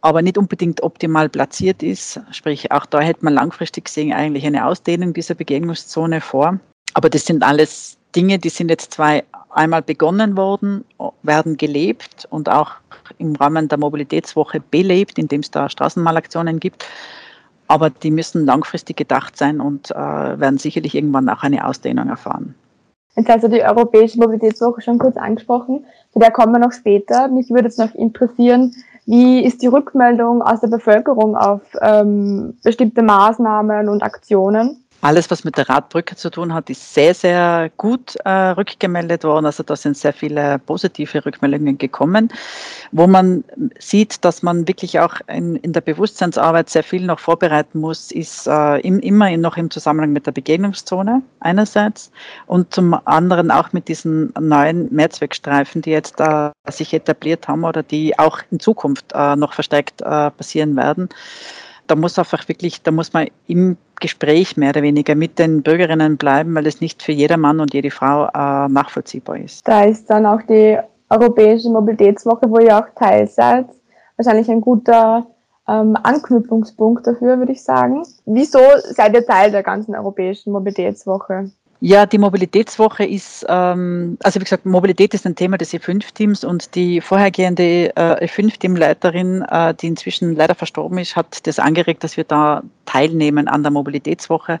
aber 0.00 0.22
nicht 0.22 0.38
unbedingt 0.38 0.82
optimal 0.82 1.28
platziert 1.28 1.82
ist. 1.82 2.20
Sprich, 2.30 2.70
auch 2.72 2.86
da 2.86 3.00
hätte 3.00 3.24
man 3.24 3.34
langfristig 3.34 3.86
gesehen 3.86 4.12
eigentlich 4.12 4.46
eine 4.46 4.66
Ausdehnung 4.66 5.12
dieser 5.12 5.34
Begegnungszone 5.34 6.20
vor. 6.20 6.58
Aber 6.94 7.10
das 7.10 7.26
sind 7.26 7.42
alles 7.42 7.96
Dinge, 8.14 8.38
die 8.38 8.48
sind 8.48 8.70
jetzt 8.70 8.92
zwei 8.92 9.24
einmal 9.50 9.82
begonnen 9.82 10.36
worden, 10.36 10.84
werden 11.22 11.56
gelebt 11.56 12.26
und 12.30 12.48
auch 12.48 12.72
im 13.18 13.34
Rahmen 13.36 13.68
der 13.68 13.78
Mobilitätswoche 13.78 14.60
belebt, 14.60 15.18
indem 15.18 15.40
es 15.40 15.50
da 15.50 15.68
Straßenmalaktionen 15.68 16.60
gibt 16.60 16.86
aber 17.68 17.90
die 17.90 18.10
müssen 18.10 18.46
langfristig 18.46 18.96
gedacht 18.96 19.36
sein 19.36 19.60
und 19.60 19.90
äh, 19.90 19.94
werden 19.94 20.58
sicherlich 20.58 20.94
irgendwann 20.94 21.28
auch 21.28 21.42
eine 21.42 21.66
Ausdehnung 21.66 22.08
erfahren. 22.08 22.54
Jetzt 23.16 23.28
hast 23.28 23.44
du 23.44 23.48
die 23.48 23.62
Europäische 23.62 24.18
Mobilitätswoche 24.18 24.82
schon 24.82 24.98
kurz 24.98 25.16
angesprochen, 25.16 25.86
zu 26.12 26.18
der 26.18 26.30
kommen 26.30 26.52
wir 26.52 26.58
noch 26.58 26.72
später. 26.72 27.28
Mich 27.28 27.50
würde 27.50 27.68
es 27.68 27.78
noch 27.78 27.94
interessieren, 27.94 28.74
wie 29.06 29.44
ist 29.44 29.62
die 29.62 29.68
Rückmeldung 29.68 30.42
aus 30.42 30.60
der 30.60 30.68
Bevölkerung 30.68 31.36
auf 31.36 31.62
ähm, 31.80 32.58
bestimmte 32.62 33.02
Maßnahmen 33.02 33.88
und 33.88 34.02
Aktionen? 34.02 34.85
Alles, 35.02 35.30
was 35.30 35.44
mit 35.44 35.56
der 35.56 35.68
Radbrücke 35.68 36.16
zu 36.16 36.30
tun 36.30 36.54
hat, 36.54 36.70
ist 36.70 36.94
sehr, 36.94 37.14
sehr 37.14 37.70
gut 37.76 38.16
äh, 38.24 38.30
rückgemeldet 38.30 39.24
worden. 39.24 39.46
Also 39.46 39.62
da 39.62 39.76
sind 39.76 39.96
sehr 39.96 40.12
viele 40.12 40.58
positive 40.58 41.24
Rückmeldungen 41.24 41.76
gekommen, 41.76 42.32
wo 42.92 43.06
man 43.06 43.44
sieht, 43.78 44.24
dass 44.24 44.42
man 44.42 44.66
wirklich 44.66 44.98
auch 44.98 45.14
in, 45.28 45.56
in 45.56 45.72
der 45.72 45.82
Bewusstseinsarbeit 45.82 46.70
sehr 46.70 46.82
viel 46.82 47.04
noch 47.04 47.20
vorbereiten 47.20 47.80
muss, 47.80 48.10
ist 48.10 48.46
äh, 48.46 48.80
im, 48.80 49.00
immer 49.00 49.36
noch 49.36 49.56
im 49.56 49.70
Zusammenhang 49.70 50.12
mit 50.12 50.26
der 50.26 50.32
Begegnungszone 50.32 51.22
einerseits 51.40 52.10
und 52.46 52.72
zum 52.74 52.94
anderen 53.06 53.50
auch 53.50 53.72
mit 53.72 53.88
diesen 53.88 54.32
neuen 54.40 54.92
Mehrzweckstreifen, 54.92 55.82
die 55.82 55.90
jetzt 55.90 56.20
äh, 56.20 56.50
sich 56.70 56.94
etabliert 56.94 57.48
haben 57.48 57.64
oder 57.64 57.82
die 57.82 58.18
auch 58.18 58.40
in 58.50 58.60
Zukunft 58.60 59.12
äh, 59.14 59.36
noch 59.36 59.52
verstärkt 59.52 60.00
äh, 60.00 60.30
passieren 60.30 60.74
werden 60.76 61.08
da 61.86 61.96
muss 61.96 62.18
einfach 62.18 62.48
wirklich, 62.48 62.82
da 62.82 62.90
muss 62.90 63.12
man 63.12 63.28
im 63.46 63.76
Gespräch 64.00 64.56
mehr 64.56 64.70
oder 64.70 64.82
weniger 64.82 65.14
mit 65.14 65.38
den 65.38 65.62
Bürgerinnen 65.62 66.16
bleiben, 66.16 66.54
weil 66.54 66.66
es 66.66 66.80
nicht 66.80 67.02
für 67.02 67.12
jeder 67.12 67.36
Mann 67.36 67.60
und 67.60 67.72
jede 67.74 67.90
Frau 67.90 68.26
äh, 68.26 68.68
nachvollziehbar 68.68 69.38
ist. 69.38 69.66
Da 69.66 69.84
ist 69.84 70.08
dann 70.10 70.26
auch 70.26 70.42
die 70.42 70.78
Europäische 71.08 71.70
Mobilitätswoche, 71.70 72.50
wo 72.50 72.58
ihr 72.58 72.76
auch 72.76 72.88
Teil 72.96 73.28
seid, 73.28 73.66
wahrscheinlich 74.16 74.50
ein 74.50 74.60
guter 74.60 75.26
ähm, 75.68 75.96
Anknüpfungspunkt 76.02 77.06
dafür, 77.06 77.38
würde 77.38 77.52
ich 77.52 77.62
sagen. 77.62 78.02
Wieso 78.24 78.60
seid 78.82 79.14
ihr 79.14 79.24
Teil 79.24 79.50
der 79.50 79.62
ganzen 79.62 79.94
Europäischen 79.94 80.52
Mobilitätswoche? 80.52 81.50
Ja, 81.80 82.06
die 82.06 82.18
Mobilitätswoche 82.18 83.04
ist, 83.04 83.44
ähm, 83.48 84.16
also 84.22 84.40
wie 84.40 84.44
gesagt, 84.44 84.64
Mobilität 84.64 85.12
ist 85.12 85.26
ein 85.26 85.36
Thema 85.36 85.58
des 85.58 85.74
E5-Teams 85.74 86.42
und 86.42 86.74
die 86.74 87.02
vorhergehende 87.02 87.94
äh, 87.94 88.26
E5-Teamleiterin, 88.26 89.42
äh, 89.42 89.74
die 89.74 89.88
inzwischen 89.88 90.34
leider 90.34 90.54
verstorben 90.54 90.96
ist, 90.98 91.16
hat 91.16 91.46
das 91.46 91.58
angeregt, 91.58 92.02
dass 92.02 92.16
wir 92.16 92.24
da 92.24 92.62
teilnehmen 92.86 93.46
an 93.46 93.62
der 93.62 93.72
Mobilitätswoche. 93.72 94.58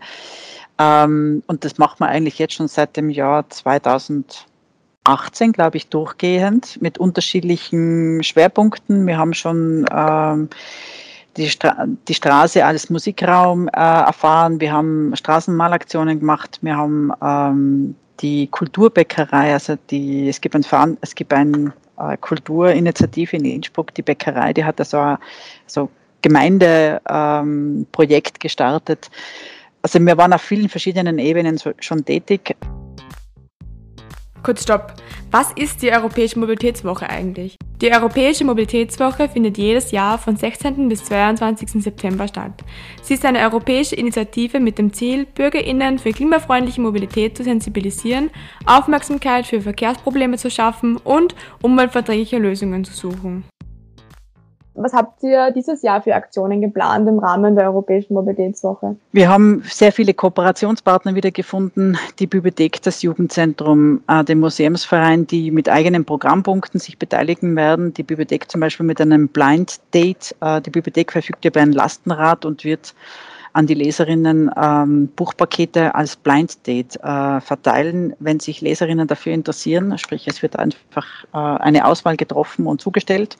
Ähm, 0.78 1.42
und 1.46 1.64
das 1.64 1.78
macht 1.78 2.00
man 2.00 2.10
eigentlich 2.10 2.38
jetzt 2.38 2.54
schon 2.54 2.68
seit 2.68 2.98
dem 2.98 3.08
Jahr 3.08 3.48
2018, 3.48 5.52
glaube 5.52 5.78
ich, 5.78 5.88
durchgehend 5.88 6.82
mit 6.82 6.98
unterschiedlichen 6.98 8.22
Schwerpunkten. 8.22 9.06
Wir 9.06 9.16
haben 9.16 9.32
schon 9.32 9.86
ähm, 9.90 10.50
die, 11.36 11.48
Stra 11.48 11.86
die 12.08 12.14
Straße 12.14 12.64
als 12.64 12.90
Musikraum 12.90 13.68
äh, 13.68 13.72
erfahren. 13.72 14.60
Wir 14.60 14.72
haben 14.72 15.14
Straßenmalaktionen 15.14 16.20
gemacht. 16.20 16.58
Wir 16.62 16.76
haben 16.76 17.12
ähm, 17.22 17.94
die 18.20 18.46
Kulturbäckerei, 18.48 19.52
also 19.52 19.76
die, 19.90 20.28
es 20.28 20.40
gibt 20.40 20.54
ein, 20.54 20.64
es 21.00 21.14
gibt 21.14 21.32
ein 21.32 21.72
äh, 21.98 22.16
Kulturinitiative 22.18 23.36
in 23.36 23.44
Innsbruck, 23.44 23.92
die 23.94 24.02
Bäckerei, 24.02 24.52
die 24.52 24.64
hat 24.64 24.80
da 24.80 24.84
so 24.84 24.98
ein 24.98 25.18
so 25.66 25.88
Gemeindeprojekt 26.22 28.36
ähm, 28.36 28.40
gestartet. 28.40 29.10
Also 29.82 30.00
wir 30.00 30.16
waren 30.16 30.32
auf 30.32 30.42
vielen 30.42 30.68
verschiedenen 30.68 31.18
Ebenen 31.18 31.58
so, 31.58 31.72
schon 31.78 32.04
tätig. 32.04 32.56
Kurz 34.42 34.62
Stopp. 34.62 34.94
Was 35.30 35.52
ist 35.52 35.82
die 35.82 35.90
Europäische 35.90 36.38
Mobilitätswoche 36.38 37.08
eigentlich? 37.08 37.56
Die 37.80 37.92
Europäische 37.92 38.44
Mobilitätswoche 38.44 39.28
findet 39.28 39.58
jedes 39.58 39.90
Jahr 39.90 40.18
von 40.18 40.36
16. 40.36 40.88
bis 40.88 41.04
22. 41.04 41.82
September 41.82 42.26
statt. 42.26 42.52
Sie 43.02 43.14
ist 43.14 43.24
eine 43.24 43.40
europäische 43.40 43.96
Initiative 43.96 44.60
mit 44.60 44.78
dem 44.78 44.92
Ziel, 44.92 45.26
Bürgerinnen 45.26 45.98
für 45.98 46.12
klimafreundliche 46.12 46.80
Mobilität 46.80 47.36
zu 47.36 47.44
sensibilisieren, 47.44 48.30
Aufmerksamkeit 48.64 49.46
für 49.46 49.60
Verkehrsprobleme 49.60 50.38
zu 50.38 50.50
schaffen 50.50 50.96
und 50.96 51.34
umweltverträgliche 51.60 52.38
Lösungen 52.38 52.84
zu 52.84 52.94
suchen. 52.94 53.44
Was 54.76 54.92
habt 54.92 55.22
ihr 55.22 55.50
dieses 55.52 55.80
Jahr 55.82 56.02
für 56.02 56.14
Aktionen 56.14 56.60
geplant 56.60 57.08
im 57.08 57.18
Rahmen 57.18 57.56
der 57.56 57.64
Europäischen 57.64 58.12
Mobilitätswoche? 58.12 58.96
Wir 59.12 59.28
haben 59.28 59.62
sehr 59.64 59.90
viele 59.90 60.12
Kooperationspartner 60.12 61.14
wieder 61.14 61.30
gefunden. 61.30 61.96
Die 62.18 62.26
Bibliothek, 62.26 62.82
das 62.82 63.00
Jugendzentrum, 63.00 64.02
äh, 64.06 64.22
den 64.22 64.40
Museumsverein, 64.40 65.26
die 65.26 65.50
mit 65.50 65.70
eigenen 65.70 66.04
Programmpunkten 66.04 66.78
sich 66.78 66.98
beteiligen 66.98 67.56
werden. 67.56 67.94
Die 67.94 68.02
Bibliothek 68.02 68.50
zum 68.50 68.60
Beispiel 68.60 68.84
mit 68.84 69.00
einem 69.00 69.28
Blind 69.28 69.80
Date. 69.94 70.36
Äh, 70.42 70.60
die 70.60 70.70
Bibliothek 70.70 71.10
verfügt 71.10 71.44
über 71.46 71.60
ein 71.60 71.72
Lastenrad 71.72 72.44
und 72.44 72.64
wird 72.64 72.94
an 73.54 73.66
die 73.66 73.74
Leserinnen 73.74 74.50
ähm, 74.62 75.08
Buchpakete 75.16 75.94
als 75.94 76.16
Blind 76.16 76.66
Date 76.66 76.96
äh, 77.02 77.40
verteilen, 77.40 78.14
wenn 78.18 78.38
sich 78.38 78.60
Leserinnen 78.60 79.08
dafür 79.08 79.32
interessieren. 79.32 79.96
Sprich, 79.96 80.28
es 80.28 80.42
wird 80.42 80.58
einfach 80.58 81.06
äh, 81.32 81.38
eine 81.38 81.86
Auswahl 81.86 82.18
getroffen 82.18 82.66
und 82.66 82.82
zugestellt. 82.82 83.38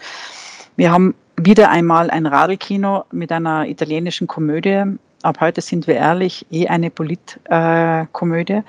Wir 0.77 0.91
haben 0.91 1.15
wieder 1.37 1.71
einmal 1.71 2.11
ein 2.11 2.27
Radlkino 2.27 3.05
mit 3.13 3.31
einer 3.33 3.67
italienischen 3.67 4.27
Komödie. 4.27 4.83
Ab 5.23 5.41
heute 5.41 5.61
sind 5.61 5.87
wir 5.87 5.97
ehrlich, 5.97 6.47
eh 6.51 6.69
eine 6.69 6.91
Politkomödie. 6.91 8.63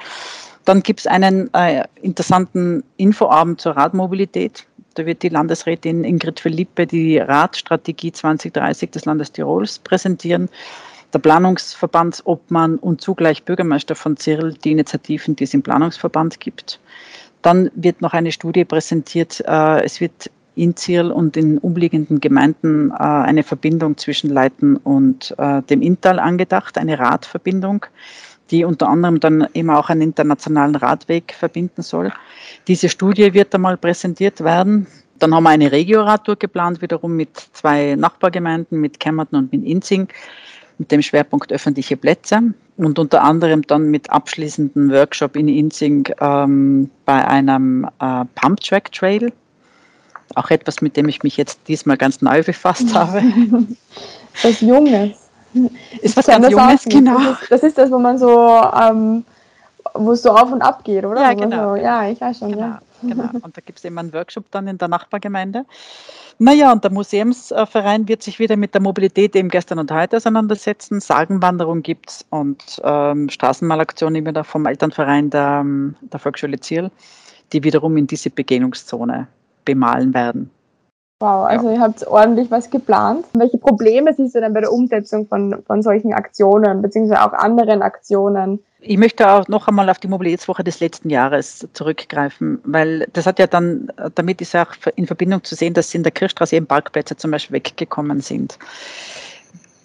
Dann 0.65 0.83
gibt 0.83 0.99
es 1.01 1.07
einen 1.07 1.53
äh, 1.53 1.85
interessanten 2.01 2.83
Infoabend 2.97 3.61
zur 3.61 3.77
Radmobilität. 3.77 4.65
Da 4.95 5.05
wird 5.05 5.23
die 5.23 5.29
Landesrätin 5.29 6.03
Ingrid 6.03 6.39
Felipe 6.39 6.85
die 6.87 7.19
Radstrategie 7.19 8.11
2030 8.11 8.91
des 8.91 9.05
Landes 9.05 9.31
Tirols 9.31 9.79
präsentieren. 9.79 10.49
Der 11.13 11.19
Planungsverbandsobmann 11.19 12.79
und 12.79 12.99
zugleich 12.99 13.43
Bürgermeister 13.43 13.95
von 13.95 14.17
Zirl 14.17 14.53
die 14.53 14.71
Initiativen, 14.71 15.37
die 15.37 15.45
es 15.45 15.53
im 15.53 15.63
Planungsverband 15.63 16.39
gibt. 16.41 16.79
Dann 17.43 17.71
wird 17.75 18.01
noch 18.01 18.13
eine 18.13 18.31
Studie 18.31 18.65
präsentiert. 18.65 19.41
Äh, 19.47 19.85
es 19.85 20.01
wird 20.01 20.29
in 20.57 20.75
Zierl 20.75 21.11
und 21.11 21.37
in 21.37 21.57
umliegenden 21.59 22.19
Gemeinden 22.19 22.91
äh, 22.91 22.95
eine 22.95 23.43
Verbindung 23.43 23.97
zwischen 23.97 24.29
Leiten 24.29 24.77
und 24.77 25.35
äh, 25.37 25.61
dem 25.63 25.81
Inntal 25.81 26.19
angedacht, 26.19 26.77
eine 26.77 26.99
Radverbindung, 26.99 27.85
die 28.51 28.63
unter 28.63 28.89
anderem 28.89 29.19
dann 29.19 29.47
eben 29.53 29.69
auch 29.69 29.89
einen 29.89 30.01
internationalen 30.01 30.75
Radweg 30.75 31.33
verbinden 31.33 31.81
soll. 31.81 32.11
Diese 32.67 32.89
Studie 32.89 33.33
wird 33.33 33.53
einmal 33.53 33.77
präsentiert 33.77 34.43
werden. 34.43 34.87
Dann 35.19 35.33
haben 35.33 35.43
wir 35.43 35.49
eine 35.49 35.71
Regioradtour 35.71 36.35
geplant, 36.35 36.81
wiederum 36.81 37.15
mit 37.15 37.29
zwei 37.53 37.95
Nachbargemeinden, 37.95 38.79
mit 38.79 38.99
Kemmerton 38.99 39.39
und 39.39 39.51
mit 39.51 39.65
Inzing, 39.65 40.07
mit 40.77 40.91
dem 40.91 41.01
Schwerpunkt 41.01 41.51
öffentliche 41.51 41.97
Plätze 41.97 42.53
und 42.77 42.99
unter 42.99 43.23
anderem 43.23 43.63
dann 43.63 43.89
mit 43.89 44.09
abschließenden 44.09 44.91
Workshop 44.91 45.35
in 45.35 45.47
Inzing 45.47 46.07
ähm, 46.21 46.89
bei 47.05 47.27
einem 47.27 47.85
äh, 47.99 48.25
Pump 48.35 48.59
Track 48.59 48.91
Trail, 48.91 49.31
auch 50.35 50.49
etwas, 50.49 50.81
mit 50.81 50.97
dem 50.97 51.07
ich 51.09 51.23
mich 51.23 51.37
jetzt 51.37 51.59
diesmal 51.67 51.97
ganz 51.97 52.21
neu 52.21 52.43
befasst 52.43 52.93
habe. 52.93 53.21
Was 54.43 54.61
Junges. 54.61 55.29
Ist 56.01 56.15
was 56.15 56.27
ganz 56.27 56.49
Junges, 56.49 56.83
genau. 56.83 57.17
Das 57.17 57.41
ist, 57.41 57.51
das 57.51 57.63
ist, 57.63 57.77
das 57.77 57.91
wo 57.91 57.97
man 57.97 58.17
so, 58.17 58.61
ähm, 58.79 59.25
wo 59.95 60.11
es 60.11 60.21
so 60.21 60.31
auf 60.31 60.51
und 60.51 60.61
ab 60.61 60.83
geht, 60.83 61.05
oder? 61.05 61.21
Ja, 61.21 61.33
genau. 61.33 61.75
So, 61.75 61.81
ja, 61.81 62.07
ich 62.09 62.19
weiß 62.21 62.39
schon. 62.39 62.51
Genau, 62.51 62.61
ja. 62.61 62.81
genau. 63.01 63.29
Und 63.41 63.57
da 63.57 63.61
gibt 63.65 63.79
es 63.79 63.85
eben 63.85 63.97
einen 63.97 64.13
Workshop 64.13 64.45
dann 64.51 64.67
in 64.67 64.77
der 64.77 64.87
Nachbargemeinde. 64.87 65.65
Naja, 66.39 66.71
und 66.71 66.83
der 66.83 66.91
Museumsverein 66.91 68.07
wird 68.07 68.21
sich 68.21 68.37
wieder 68.37 68.55
mit 68.57 68.75
der 68.75 68.81
Mobilität 68.81 69.35
eben 69.35 69.49
gestern 69.49 69.79
und 69.79 69.91
heute 69.91 70.17
auseinandersetzen. 70.17 70.99
Sagenwanderung 70.99 71.81
gibt 71.81 72.11
es 72.11 72.25
und 72.29 72.63
ähm, 72.83 73.29
Straßenmalaktion 73.29 74.13
immer 74.13 74.43
vom 74.43 74.67
Elternverein 74.67 75.31
der, 75.31 75.65
der 76.01 76.19
Volksschule 76.19 76.59
Zierl, 76.59 76.91
die 77.53 77.63
wiederum 77.63 77.97
in 77.97 78.05
diese 78.05 78.29
Begegnungszone 78.29 79.27
bemalen 79.67 80.13
werden. 80.13 80.49
Wow, 81.19 81.47
also 81.47 81.69
ja. 81.69 81.75
ihr 81.75 81.81
habt 81.81 82.05
ordentlich 82.05 82.51
was 82.51 82.69
geplant. 82.69 83.25
Welche 83.33 83.57
Probleme 83.57 84.13
siehst 84.13 84.35
du 84.35 84.39
denn 84.39 84.53
bei 84.53 84.61
der 84.61 84.71
Umsetzung 84.71 85.27
von, 85.27 85.63
von 85.65 85.81
solchen 85.81 86.13
Aktionen, 86.13 86.81
beziehungsweise 86.83 87.23
auch 87.23 87.33
anderen 87.33 87.81
Aktionen? 87.81 88.59
Ich 88.81 88.97
möchte 88.97 89.27
auch 89.31 89.47
noch 89.47 89.67
einmal 89.67 89.89
auf 89.89 89.97
die 89.97 90.07
Mobilitätswoche 90.07 90.63
des 90.63 90.79
letzten 90.79 91.09
Jahres 91.09 91.67
zurückgreifen, 91.73 92.59
weil 92.63 93.07
das 93.13 93.25
hat 93.25 93.39
ja 93.39 93.47
dann, 93.47 93.91
damit 94.13 94.41
ist 94.41 94.55
auch 94.55 94.73
in 94.95 95.07
Verbindung 95.07 95.43
zu 95.43 95.55
sehen, 95.55 95.73
dass 95.73 95.95
in 95.95 96.03
der 96.03 96.11
Kirchstraße 96.11 96.55
eben 96.55 96.67
Parkplätze 96.67 97.17
zum 97.17 97.31
Beispiel 97.31 97.55
weggekommen 97.55 98.21
sind 98.21 98.59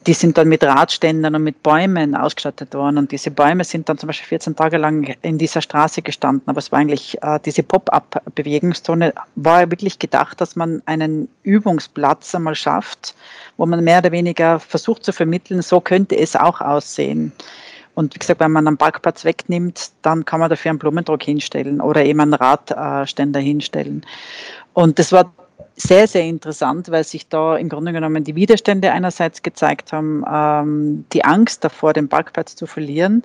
die 0.07 0.15
sind 0.15 0.37
dann 0.37 0.49
mit 0.49 0.65
Radständern 0.65 1.35
und 1.35 1.45
mit 1.45 1.63
Bäumen 1.63 2.15
ausgestattet 2.15 2.75
worden. 2.75 2.99
Und 2.99 3.13
diese 3.13 3.31
Bäume 3.31 3.65
sind 3.65 3.89
dann 3.89 3.99
zum 3.99 4.09
Beispiel 4.09 4.29
14 4.29 4.57
Tage 4.57 4.77
lang 4.77 5.15
in 5.23 5.39
dieser 5.39 5.63
Straße 5.63 6.03
gestanden. 6.03 6.43
Aber 6.47 6.59
es 6.59 6.73
war 6.73 6.81
eigentlich, 6.81 7.23
äh, 7.23 7.39
diese 7.45 7.63
Pop-up-Bewegungszone 7.63 9.13
war 9.37 9.71
wirklich 9.71 9.99
gedacht, 9.99 10.41
dass 10.41 10.57
man 10.57 10.83
einen 10.87 11.29
Übungsplatz 11.43 12.35
einmal 12.35 12.55
schafft, 12.55 13.15
wo 13.57 13.67
man 13.67 13.85
mehr 13.85 13.99
oder 13.99 14.13
weniger 14.13 14.59
versucht 14.59 15.05
zu 15.05 15.13
vermitteln, 15.13 15.63
so 15.63 15.81
könnte 15.81 16.17
es 16.17 16.35
auch 16.35 16.61
aussehen. 16.61 17.33
Und 17.95 18.15
wie 18.15 18.19
gesagt, 18.19 18.41
wenn 18.41 18.53
man 18.53 18.67
einen 18.67 18.79
Parkplatz 18.79 19.25
wegnimmt, 19.25 19.91
dann 20.03 20.25
kann 20.25 20.41
man 20.41 20.49
dafür 20.49 20.71
einen 20.71 20.79
Blumendruck 20.79 21.23
hinstellen 21.23 21.81
oder 21.81 22.05
eben 22.05 22.21
einen 22.21 22.35
Radständer 22.35 23.39
hinstellen. 23.39 24.05
Und 24.73 24.99
das 24.99 25.13
war 25.13 25.31
sehr, 25.77 26.07
sehr 26.07 26.25
interessant, 26.25 26.91
weil 26.91 27.05
sich 27.05 27.29
da 27.29 27.57
im 27.57 27.69
Grunde 27.69 27.93
genommen 27.93 28.25
die 28.25 28.35
Widerstände 28.35 28.93
einerseits 28.93 29.43
gezeigt 29.43 29.93
haben, 29.93 30.25
ähm, 30.31 31.05
die 31.13 31.25
Angst 31.25 31.65
davor, 31.65 31.93
den 31.93 32.09
Parkplatz 32.09 32.55
zu 32.55 32.67
verlieren. 32.67 33.23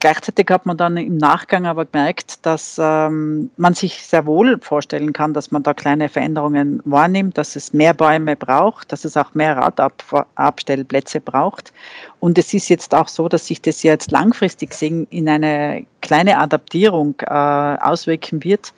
Gleichzeitig 0.00 0.48
hat 0.50 0.66
man 0.66 0.76
dann 0.76 0.96
im 0.96 1.16
Nachgang 1.16 1.66
aber 1.66 1.86
gemerkt, 1.86 2.44
dass 2.44 2.78
ähm, 2.78 3.50
man 3.56 3.74
sich 3.74 4.02
sehr 4.06 4.26
wohl 4.26 4.58
vorstellen 4.60 5.12
kann, 5.12 5.32
dass 5.32 5.50
man 5.50 5.62
da 5.62 5.72
kleine 5.72 6.08
Veränderungen 6.08 6.82
wahrnimmt, 6.84 7.38
dass 7.38 7.56
es 7.56 7.72
mehr 7.72 7.94
Bäume 7.94 8.36
braucht, 8.36 8.92
dass 8.92 9.04
es 9.04 9.16
auch 9.16 9.32
mehr 9.34 9.56
Radabstellplätze 9.56 11.20
braucht. 11.20 11.72
Und 12.20 12.36
es 12.38 12.52
ist 12.52 12.68
jetzt 12.68 12.94
auch 12.94 13.08
so, 13.08 13.28
dass 13.28 13.46
sich 13.46 13.62
das 13.62 13.82
jetzt 13.82 14.10
langfristig 14.10 14.74
in 14.82 15.28
eine 15.28 15.86
kleine 16.02 16.38
Adaptierung 16.38 17.14
äh, 17.20 17.32
auswirken 17.32 18.44
wird 18.44 18.74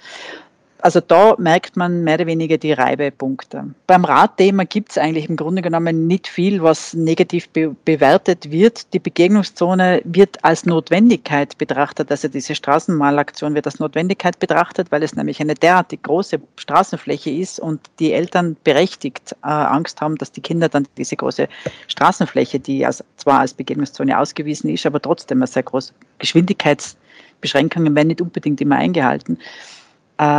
also 0.87 1.01
da 1.01 1.35
merkt 1.37 1.77
man 1.77 2.05
mehr 2.05 2.15
oder 2.15 2.27
weniger 2.27 2.59
die 2.59 2.73
Reibepunkte. 2.73 3.65
Beim 3.89 4.05
Radthema 4.05 4.63
gibt 4.63 4.93
es 4.93 4.99
eigentlich 4.99 5.29
im 5.29 5.35
Grunde 5.35 5.61
genommen 5.61 6.07
nicht 6.07 6.29
viel, 6.29 6.63
was 6.63 6.95
negativ 6.95 7.49
be 7.49 7.75
bewertet 7.85 8.53
wird. 8.53 8.93
Die 8.95 9.01
Begegnungszone 9.01 10.01
wird 10.05 10.45
als 10.45 10.65
Notwendigkeit 10.65 11.59
betrachtet, 11.59 12.09
also 12.13 12.29
diese 12.29 12.55
Straßenmalaktion 12.55 13.57
wird 13.57 13.67
als 13.67 13.81
Notwendigkeit 13.81 14.39
betrachtet, 14.39 14.93
weil 14.93 15.03
es 15.03 15.17
nämlich 15.17 15.41
eine 15.41 15.55
derartig 15.55 16.05
große 16.05 16.39
Straßenfläche 16.55 17.31
ist 17.31 17.59
und 17.59 17.81
die 17.99 18.13
Eltern 18.13 18.57
berechtigt 18.63 19.33
äh, 19.43 19.49
Angst 19.49 20.01
haben, 20.01 20.15
dass 20.19 20.31
die 20.31 20.41
Kinder 20.41 20.69
dann 20.69 20.87
diese 20.97 21.17
große 21.17 21.49
Straßenfläche, 21.89 22.61
die 22.61 22.87
als, 22.87 23.03
zwar 23.17 23.41
als 23.41 23.55
Begegnungszone 23.55 24.17
ausgewiesen 24.17 24.71
ist, 24.71 24.87
aber 24.87 25.03
trotzdem 25.03 25.39
eine 25.39 25.49
sehr 25.49 25.65
große 25.65 25.93
Geschwindigkeitsbeschränkungen 26.21 27.93
werden 27.97 28.07
nicht 28.07 28.21
unbedingt 28.21 28.61
immer 28.61 28.77
eingehalten 28.77 29.37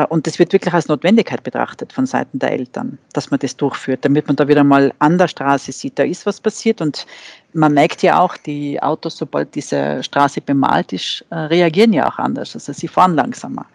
und 0.09 0.25
das 0.25 0.39
wird 0.39 0.53
wirklich 0.53 0.73
als 0.73 0.87
Notwendigkeit 0.87 1.43
betrachtet 1.43 1.93
von 1.93 2.07
Seiten 2.07 2.39
der 2.39 2.51
Eltern, 2.51 2.97
dass 3.13 3.29
man 3.29 3.39
das 3.39 3.55
durchführt, 3.55 4.03
damit 4.03 4.25
man 4.25 4.35
da 4.35 4.47
wieder 4.47 4.63
mal 4.63 4.91
an 4.97 5.19
der 5.19 5.27
Straße 5.27 5.71
sieht, 5.71 5.99
da 5.99 6.03
ist 6.03 6.25
was 6.25 6.41
passiert. 6.41 6.81
Und 6.81 7.05
man 7.53 7.73
merkt 7.73 8.01
ja 8.01 8.19
auch, 8.19 8.37
die 8.37 8.81
Autos, 8.81 9.17
sobald 9.17 9.53
diese 9.53 10.01
Straße 10.01 10.41
bemalt 10.41 10.93
ist, 10.93 11.23
äh, 11.29 11.35
reagieren 11.35 11.93
ja 11.93 12.09
auch 12.09 12.17
anders. 12.17 12.55
Also 12.55 12.73
sie 12.73 12.87
fahren 12.87 13.13
langsamer. 13.13 13.67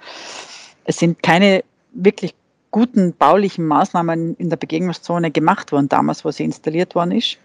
Es 0.85 0.99
sind 0.99 1.23
keine 1.23 1.63
wirklich 1.93 2.35
guten 2.73 3.15
baulichen 3.15 3.67
Maßnahmen 3.67 4.35
in 4.37 4.51
der 4.51 4.57
Begegnungszone 4.57 5.31
gemacht 5.31 5.71
worden, 5.71 5.89
damals, 5.89 6.25
wo 6.25 6.33
sie 6.33 6.43
installiert 6.43 6.97
worden 6.97 7.13
ist. 7.13 7.39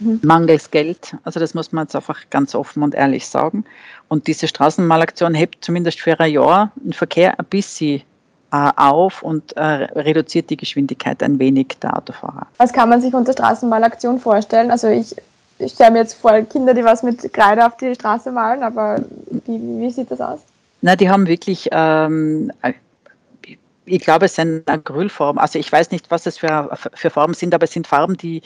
Mhm. 0.00 0.20
Mangels 0.22 0.70
Geld. 0.70 1.14
Also 1.24 1.40
das 1.40 1.54
muss 1.54 1.72
man 1.72 1.84
jetzt 1.84 1.96
einfach 1.96 2.18
ganz 2.30 2.54
offen 2.54 2.82
und 2.82 2.94
ehrlich 2.94 3.26
sagen. 3.26 3.64
Und 4.08 4.26
diese 4.26 4.48
Straßenmalaktion 4.48 5.34
hebt 5.34 5.64
zumindest 5.64 6.00
für 6.00 6.18
ein 6.18 6.32
Jahr 6.32 6.72
den 6.76 6.92
Verkehr 6.92 7.38
ein 7.38 7.46
bisschen 7.46 8.02
äh, 8.52 8.70
auf 8.76 9.22
und 9.22 9.56
äh, 9.56 9.62
reduziert 9.62 10.50
die 10.50 10.56
Geschwindigkeit 10.56 11.22
ein 11.22 11.38
wenig 11.38 11.78
der 11.82 11.96
Autofahrer. 11.96 12.46
Was 12.58 12.72
kann 12.72 12.88
man 12.88 13.00
sich 13.00 13.12
unter 13.14 13.32
Straßenmalaktion 13.32 14.18
vorstellen? 14.18 14.70
Also 14.70 14.88
ich, 14.88 15.14
ich 15.58 15.72
stelle 15.72 15.92
mir 15.92 15.98
jetzt 15.98 16.14
vor, 16.14 16.32
Kinder, 16.42 16.74
die 16.74 16.84
was 16.84 17.02
mit 17.02 17.32
Kreide 17.32 17.66
auf 17.66 17.76
die 17.76 17.94
Straße 17.94 18.30
malen, 18.30 18.62
aber 18.62 19.02
wie, 19.46 19.60
wie 19.80 19.90
sieht 19.90 20.10
das 20.10 20.20
aus? 20.20 20.40
Na, 20.80 20.96
die 20.96 21.08
haben 21.08 21.26
wirklich 21.26 21.68
ähm, 21.70 22.50
ich 23.84 24.02
glaube, 24.02 24.26
es 24.26 24.36
sind 24.36 24.68
Acrylformen. 24.68 25.40
Also 25.40 25.58
ich 25.58 25.70
weiß 25.70 25.90
nicht, 25.90 26.10
was 26.10 26.22
das 26.22 26.38
für, 26.38 26.70
für 26.94 27.10
Farben 27.10 27.34
sind, 27.34 27.54
aber 27.54 27.64
es 27.64 27.72
sind 27.72 27.86
Farben, 27.86 28.16
die 28.16 28.42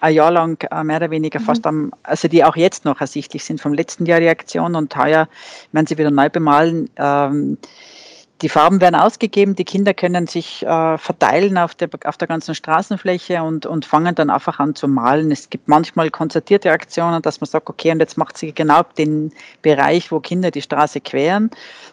ein 0.00 0.14
Jahr 0.14 0.30
lang 0.30 0.62
äh, 0.70 0.82
mehr 0.82 0.96
oder 0.96 1.10
weniger 1.10 1.40
mhm. 1.40 1.44
fast 1.44 1.66
am, 1.66 1.92
also 2.02 2.28
die 2.28 2.44
auch 2.44 2.56
jetzt 2.56 2.84
noch 2.84 3.00
ersichtlich 3.00 3.44
sind 3.44 3.60
vom 3.60 3.74
letzten 3.74 4.06
Jahr 4.06 4.20
die 4.20 4.28
Aktion 4.28 4.74
und 4.74 4.94
heuer 4.96 5.28
werden 5.72 5.86
sie 5.86 5.98
wieder 5.98 6.10
neu 6.10 6.28
bemalen. 6.28 6.90
Ähm, 6.96 7.58
die 8.42 8.48
Farben 8.48 8.80
werden 8.80 8.94
ausgegeben, 8.94 9.54
die 9.54 9.64
Kinder 9.64 9.92
können 9.92 10.26
sich 10.26 10.64
äh, 10.64 10.96
verteilen 10.96 11.58
auf 11.58 11.74
der, 11.74 11.90
auf 12.04 12.16
der 12.16 12.26
ganzen 12.26 12.54
Straßenfläche 12.54 13.42
und, 13.42 13.66
und 13.66 13.84
fangen 13.84 14.14
dann 14.14 14.30
einfach 14.30 14.58
an 14.58 14.74
zu 14.74 14.88
malen. 14.88 15.30
Es 15.30 15.50
gibt 15.50 15.68
manchmal 15.68 16.10
konzertierte 16.10 16.70
Aktionen, 16.70 17.20
dass 17.20 17.42
man 17.42 17.48
sagt, 17.48 17.68
okay, 17.68 17.92
und 17.92 18.00
jetzt 18.00 18.16
macht 18.16 18.38
sie 18.38 18.54
genau 18.54 18.82
den 18.96 19.32
Bereich, 19.60 20.10
wo 20.10 20.20
Kinder 20.20 20.50
die 20.50 20.62
Straße 20.62 21.02
queren, 21.02 21.50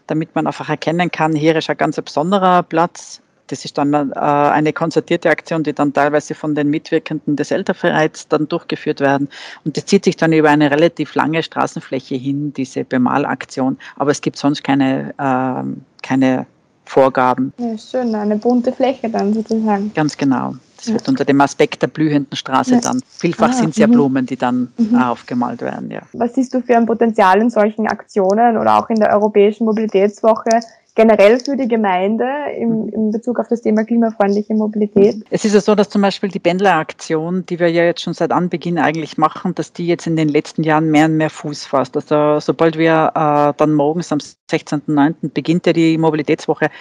damit 0.08 0.36
man 0.36 0.48
einfach 0.48 0.70
erkennen 0.70 1.12
kann, 1.12 1.36
hier 1.36 1.54
ist 1.58 1.70
ein 1.70 1.76
ganz 1.76 1.98
besonderer 2.02 2.64
Platz. 2.64 3.22
Das 3.48 3.66
ist 3.66 3.78
dann 3.78 3.94
äh, 3.94 4.20
eine 4.20 4.74
konzertierte 4.74 5.30
Aktion, 5.30 5.64
die 5.64 5.74
dann 5.74 5.94
teilweise 5.94 6.36
von 6.36 6.56
den 6.56 6.70
Mitwirkenden 6.70 7.36
des 7.36 7.52
Elternvereins 7.52 8.28
dann 8.28 8.48
durchgeführt 8.48 9.00
werden. 9.00 9.30
Und 9.64 9.78
das 9.78 9.86
zieht 9.86 10.06
sich 10.06 10.18
dann 10.18 10.34
über 10.34 10.50
eine 10.50 10.70
relativ 10.70 11.16
lange 11.16 11.42
Straßenfläche 11.44 12.16
hin, 12.16 12.54
diese 12.54 12.84
Bemalaktion. 12.84 13.78
Aber 13.96 14.12
es 14.12 14.22
gibt 14.22 14.38
sonst 14.38 14.64
keine 14.64 15.14
äh, 15.18 16.04
keine 16.04 16.46
Vorgaben. 16.86 17.54
Ja, 17.58 17.78
schön, 17.78 18.16
eine 18.16 18.38
bunte 18.38 18.72
Fläche 18.72 19.10
dann 19.10 19.34
sozusagen. 19.34 19.92
Ganz 19.94 20.16
genau. 20.16 20.56
Das 20.78 20.88
ja. 20.88 20.94
wird 20.94 21.10
unter 21.10 21.26
dem 21.26 21.42
Aspekt 21.42 21.82
der 21.82 21.88
blühenden 21.88 22.36
Straße 22.36 22.76
ja. 22.76 22.80
dann. 22.80 23.02
Vielfach 23.08 23.50
ah, 23.50 23.54
sind 23.54 23.72
es 23.72 23.78
ja 23.78 23.88
mhm. 23.88 23.94
Blumen, 23.94 24.26
die 24.26 24.38
dann 24.38 24.72
mhm. 24.78 24.96
aufgemalt 24.96 25.62
werden. 25.62 25.92
Ja. 25.92 26.02
Was 26.14 26.36
siehst 26.36 26.54
du 26.54 26.62
für 26.62 26.78
ein 26.78 26.86
Potenzial 26.86 27.42
in 27.42 27.50
solchen 27.50 27.88
Aktionen 27.88 28.58
oder 28.58 28.78
auch 28.78 28.90
in 28.90 28.98
der 28.98 29.12
Europäischen 29.14 29.66
Mobilitätswoche 29.66 30.62
generell 30.98 31.40
für 31.40 31.56
die 31.56 31.68
Gemeinde 31.68 32.26
im, 32.58 32.90
in 32.90 33.12
Bezug 33.12 33.40
auf 33.40 33.48
das 33.48 33.62
Thema 33.62 33.86
klimafreundliche 33.86 34.56
Mobilität? 34.56 35.24
Es 35.30 35.46
ist 35.46 35.54
ja 35.54 35.62
so, 35.62 35.76
dass 35.76 35.90
zum 35.90 36.02
Beispiel 36.02 36.30
die 36.30 36.40
Pendleraktion, 36.40 37.46
die 37.46 37.60
wir 37.60 37.70
ja 37.70 37.84
jetzt 37.84 38.02
schon 38.02 38.16
seit 38.16 38.32
Anbeginn 38.32 38.80
eigentlich 38.80 39.16
machen, 39.16 39.54
dass 39.54 39.72
die 39.72 39.86
jetzt 39.86 40.08
in 40.08 40.16
den 40.16 40.28
letzten 40.28 40.64
Jahren 40.64 40.90
mehr 40.90 41.06
und 41.06 41.16
mehr 41.16 41.30
Fuß 41.30 41.68
fasst. 41.68 41.96
Also 41.96 42.40
sobald 42.40 42.80
wir 42.80 43.12
äh, 43.14 43.54
dann 43.58 43.74
morgens 43.74 44.12
am 44.12 44.18
16.09. 44.18 45.30
beginnt 45.34 45.68
ja 45.68 45.74
die 45.74 46.00
Mobilitätswoche 46.00 46.72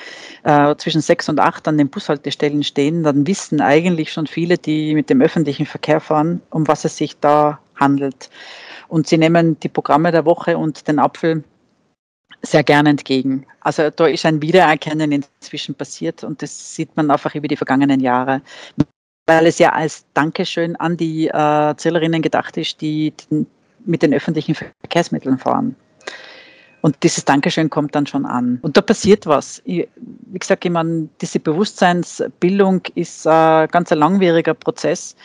äh, 0.44 0.74
zwischen 0.76 1.02
sechs 1.02 1.28
und 1.28 1.38
acht 1.38 1.68
an 1.68 1.76
den 1.76 1.90
Bushaltestellen 1.90 2.64
stehen, 2.64 3.02
dann 3.02 3.26
wissen 3.26 3.60
eigentlich 3.60 4.10
schon 4.12 4.26
viele, 4.26 4.56
die 4.56 4.94
mit 4.94 5.10
dem 5.10 5.20
öffentlichen 5.20 5.66
Verkehr 5.66 6.00
fahren, 6.00 6.40
um 6.50 6.66
was 6.66 6.86
es 6.86 6.96
sich 6.96 7.20
da 7.20 7.58
handelt. 7.74 8.30
Und 8.88 9.08
sie 9.08 9.18
nehmen 9.18 9.60
die 9.60 9.68
Programme 9.68 10.10
der 10.10 10.24
Woche 10.24 10.56
und 10.56 10.88
den 10.88 10.98
Apfel 10.98 11.44
sehr 12.46 12.62
gern 12.62 12.86
entgegen. 12.86 13.46
Also 13.60 13.90
da 13.90 14.06
ist 14.06 14.24
ein 14.24 14.40
Wiedererkennen 14.42 15.12
inzwischen 15.12 15.74
passiert 15.74 16.24
und 16.24 16.42
das 16.42 16.74
sieht 16.74 16.96
man 16.96 17.10
einfach 17.10 17.34
über 17.34 17.48
die 17.48 17.56
vergangenen 17.56 18.00
Jahre, 18.00 18.40
weil 19.26 19.46
es 19.46 19.58
ja 19.58 19.72
als 19.72 20.04
Dankeschön 20.14 20.76
an 20.76 20.96
die 20.96 21.28
äh, 21.28 21.74
Zählerinnen 21.76 22.22
gedacht 22.22 22.56
ist, 22.56 22.80
die, 22.80 23.12
die 23.30 23.46
mit 23.84 24.02
den 24.02 24.14
öffentlichen 24.14 24.54
Verkehrsmitteln 24.54 25.38
fahren. 25.38 25.76
Und 26.82 27.02
dieses 27.02 27.24
Dankeschön 27.24 27.68
kommt 27.68 27.94
dann 27.96 28.06
schon 28.06 28.24
an. 28.24 28.60
Und 28.62 28.76
da 28.76 28.80
passiert 28.80 29.26
was. 29.26 29.60
Ich, 29.64 29.88
wie 29.96 30.38
gesagt, 30.38 30.64
ich 30.64 30.70
meine, 30.70 31.08
diese 31.20 31.40
Bewusstseinsbildung 31.40 32.82
ist 32.94 33.26
ein 33.26 33.66
ganz 33.68 33.90
ein 33.90 33.98
langwieriger 33.98 34.54
Prozess, 34.54 35.16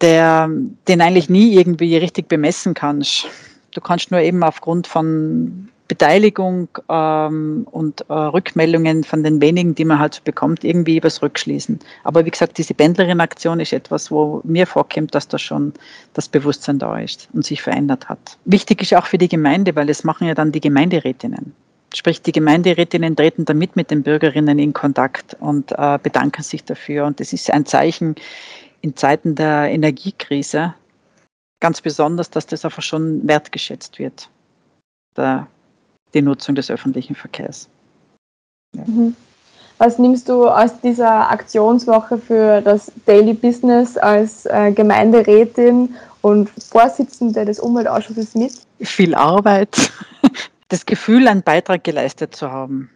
der, 0.00 0.48
den 0.86 1.00
eigentlich 1.02 1.28
nie 1.28 1.54
irgendwie 1.54 1.96
richtig 1.98 2.28
bemessen 2.28 2.72
kannst. 2.72 3.26
Du 3.72 3.80
kannst 3.82 4.10
nur 4.10 4.20
eben 4.20 4.42
aufgrund 4.42 4.86
von 4.86 5.68
Beteiligung 5.88 6.68
ähm, 6.90 7.66
und 7.70 8.04
äh, 8.08 8.12
Rückmeldungen 8.12 9.04
von 9.04 9.22
den 9.22 9.40
wenigen, 9.40 9.74
die 9.74 9.86
man 9.86 9.98
halt 9.98 10.22
bekommt, 10.24 10.62
irgendwie 10.62 10.98
übers 10.98 11.22
Rückschließen. 11.22 11.78
Aber 12.04 12.26
wie 12.26 12.30
gesagt, 12.30 12.58
diese 12.58 12.74
Pendlerin-Aktion 12.74 13.58
ist 13.58 13.72
etwas, 13.72 14.10
wo 14.10 14.42
mir 14.44 14.66
vorkommt, 14.66 15.14
dass 15.14 15.26
da 15.26 15.38
schon 15.38 15.72
das 16.12 16.28
Bewusstsein 16.28 16.78
da 16.78 16.98
ist 16.98 17.28
und 17.32 17.44
sich 17.44 17.62
verändert 17.62 18.08
hat. 18.08 18.36
Wichtig 18.44 18.82
ist 18.82 18.94
auch 18.94 19.06
für 19.06 19.18
die 19.18 19.28
Gemeinde, 19.28 19.74
weil 19.74 19.86
das 19.86 20.04
machen 20.04 20.28
ja 20.28 20.34
dann 20.34 20.52
die 20.52 20.60
Gemeinderätinnen. 20.60 21.54
Sprich, 21.94 22.20
die 22.20 22.32
Gemeinderätinnen 22.32 23.16
treten 23.16 23.46
damit 23.46 23.74
mit 23.74 23.90
den 23.90 24.02
Bürgerinnen 24.02 24.58
in 24.58 24.74
Kontakt 24.74 25.38
und 25.40 25.72
äh, 25.72 25.98
bedanken 26.02 26.42
sich 26.42 26.64
dafür. 26.64 27.06
Und 27.06 27.18
das 27.18 27.32
ist 27.32 27.50
ein 27.50 27.64
Zeichen 27.64 28.14
in 28.82 28.94
Zeiten 28.94 29.34
der 29.34 29.70
Energiekrise 29.70 30.74
ganz 31.60 31.80
besonders, 31.80 32.30
dass 32.30 32.46
das 32.46 32.64
einfach 32.64 32.82
schon 32.82 33.26
wertgeschätzt 33.26 33.98
wird. 33.98 34.28
Der 35.16 35.48
die 36.14 36.22
Nutzung 36.22 36.54
des 36.54 36.70
öffentlichen 36.70 37.14
Verkehrs. 37.14 37.68
Ja. 38.74 38.84
Mhm. 38.86 39.16
Was 39.78 39.98
nimmst 39.98 40.28
du 40.28 40.48
aus 40.48 40.80
dieser 40.80 41.30
Aktionswoche 41.30 42.18
für 42.18 42.60
das 42.60 42.90
Daily 43.06 43.32
Business 43.32 43.96
als 43.96 44.44
äh, 44.46 44.72
Gemeinderätin 44.72 45.94
und 46.20 46.50
Vorsitzende 46.50 47.44
des 47.44 47.60
Umweltausschusses 47.60 48.34
mit? 48.34 48.52
Viel 48.80 49.14
Arbeit, 49.14 49.92
das 50.68 50.84
Gefühl, 50.84 51.28
einen 51.28 51.42
Beitrag 51.42 51.84
geleistet 51.84 52.34
zu 52.34 52.50
haben. 52.50 52.90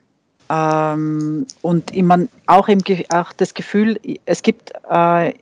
Ähm, 0.50 1.46
und 1.62 1.94
immer 1.94 2.26
auch, 2.46 2.66
im, 2.66 2.80
auch 3.10 3.32
das 3.32 3.54
Gefühl, 3.54 4.00
es 4.26 4.42
gibt 4.42 4.72
äh, 4.90 5.32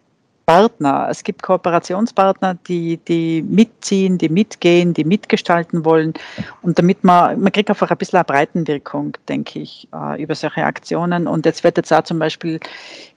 Partner. 0.47 1.07
Es 1.11 1.23
gibt 1.23 1.43
Kooperationspartner, 1.43 2.57
die, 2.67 2.97
die 2.97 3.43
mitziehen, 3.43 4.19
die 4.19 4.29
mitgehen, 4.29 4.95
die 4.95 5.05
mitgestalten 5.05 5.85
wollen. 5.85 6.15
Und 6.63 6.79
damit 6.79 7.05
man, 7.05 7.41
man 7.41 7.53
kriegt 7.53 7.71
einfach 7.71 7.91
ein 7.91 7.97
bisschen 7.97 8.19
eine 8.19 8.25
Breitenwirkung, 8.25 9.17
denke 9.29 9.61
ich, 9.61 9.87
äh, 9.95 10.23
über 10.23 10.35
solche 10.35 10.65
Aktionen. 10.65 11.27
Und 11.27 11.47
jetzt 11.47 11.63
wird 11.63 11.77
jetzt 11.77 11.93
auch 11.93 12.03
zum 12.03 12.19
Beispiel 12.19 12.59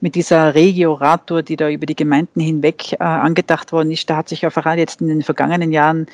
mit 0.00 0.14
dieser 0.14 0.54
Regio-Radtour, 0.54 1.42
die 1.42 1.56
da 1.56 1.68
über 1.68 1.86
die 1.86 1.96
Gemeinden 1.96 2.40
hinweg 2.40 2.92
äh, 2.92 2.96
angedacht 2.98 3.72
worden 3.72 3.90
ist, 3.90 4.08
da 4.08 4.16
hat 4.16 4.28
sich 4.28 4.44
einfach 4.44 4.66
auch 4.66 4.74
jetzt 4.74 5.00
in 5.00 5.08
den 5.08 5.22
vergangenen 5.22 5.72
Jahren 5.72 6.06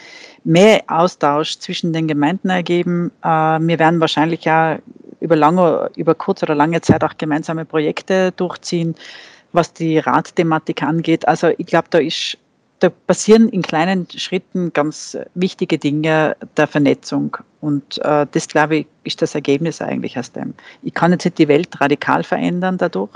mehr 0.44 0.82
Austausch 0.86 1.58
zwischen 1.58 1.92
den 1.92 2.08
Gemeinden 2.08 2.48
ergeben. 2.48 3.12
Äh, 3.22 3.28
wir 3.28 3.78
werden 3.78 4.00
wahrscheinlich 4.00 4.44
ja 4.44 4.78
über 5.20 5.36
lange, 5.36 5.90
über 5.96 6.14
kurz 6.14 6.42
oder 6.42 6.54
lange 6.54 6.80
Zeit 6.80 7.04
auch 7.04 7.16
gemeinsame 7.18 7.64
Projekte 7.64 8.32
durchziehen 8.32 8.94
was 9.52 9.72
die 9.72 9.98
Radthematik 9.98 10.82
angeht. 10.82 11.26
Also 11.26 11.48
ich 11.58 11.66
glaube, 11.66 11.88
da 11.90 11.98
ist 11.98 12.38
da 12.80 12.88
passieren 12.88 13.48
in 13.50 13.62
kleinen 13.62 14.08
Schritten 14.10 14.72
ganz 14.72 15.16
wichtige 15.34 15.78
Dinge 15.78 16.36
der 16.56 16.66
Vernetzung. 16.66 17.36
Und 17.60 17.98
äh, 17.98 18.26
das, 18.30 18.48
glaube 18.48 18.76
ich, 18.78 18.86
ist 19.04 19.20
das 19.22 19.34
Ergebnis 19.34 19.82
eigentlich 19.82 20.18
aus 20.18 20.32
dem. 20.32 20.54
Ich 20.82 20.94
kann 20.94 21.12
jetzt 21.12 21.24
nicht 21.24 21.38
die 21.38 21.48
Welt 21.48 21.78
radikal 21.80 22.24
verändern 22.24 22.78
dadurch. 22.78 23.10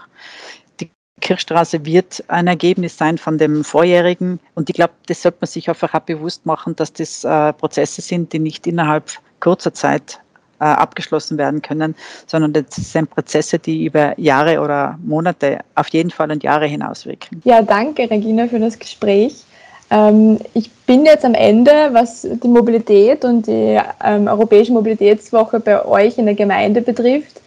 Die 0.80 0.90
Kirchstraße 1.22 1.84
wird 1.86 2.22
ein 2.28 2.46
Ergebnis 2.46 2.98
sein 2.98 3.16
von 3.16 3.38
dem 3.38 3.64
vorjährigen. 3.64 4.38
Und 4.54 4.68
ich 4.68 4.76
glaube, 4.76 4.92
das 5.06 5.22
sollte 5.22 5.38
man 5.40 5.48
sich 5.48 5.68
einfach 5.68 5.94
auch 5.94 6.00
bewusst 6.00 6.44
machen, 6.44 6.76
dass 6.76 6.92
das 6.92 7.24
äh, 7.24 7.52
Prozesse 7.54 8.02
sind, 8.02 8.34
die 8.34 8.40
nicht 8.40 8.66
innerhalb 8.66 9.12
kurzer 9.40 9.72
Zeit 9.72 10.20
äh, 10.20 10.23
abgeschlossen 10.72 11.38
werden 11.38 11.62
können, 11.62 11.94
sondern 12.26 12.52
das 12.52 12.66
sind 12.76 13.10
Prozesse, 13.10 13.58
die 13.58 13.84
über 13.84 14.18
Jahre 14.18 14.60
oder 14.60 14.98
Monate, 15.04 15.60
auf 15.74 15.88
jeden 15.88 16.10
Fall 16.10 16.30
und 16.30 16.42
Jahre 16.42 16.66
hinauswirken. 16.66 17.42
Ja, 17.44 17.62
danke 17.62 18.10
Regina 18.10 18.46
für 18.48 18.58
das 18.58 18.78
Gespräch. 18.78 19.44
Ähm, 19.90 20.38
ich 20.54 20.70
bin 20.86 21.04
jetzt 21.04 21.24
am 21.24 21.34
Ende, 21.34 21.90
was 21.92 22.22
die 22.22 22.48
Mobilität 22.48 23.24
und 23.24 23.46
die 23.46 23.80
ähm, 24.02 24.26
Europäische 24.26 24.72
Mobilitätswoche 24.72 25.60
bei 25.60 25.84
euch 25.84 26.18
in 26.18 26.26
der 26.26 26.34
Gemeinde 26.34 26.80
betrifft. 26.80 27.40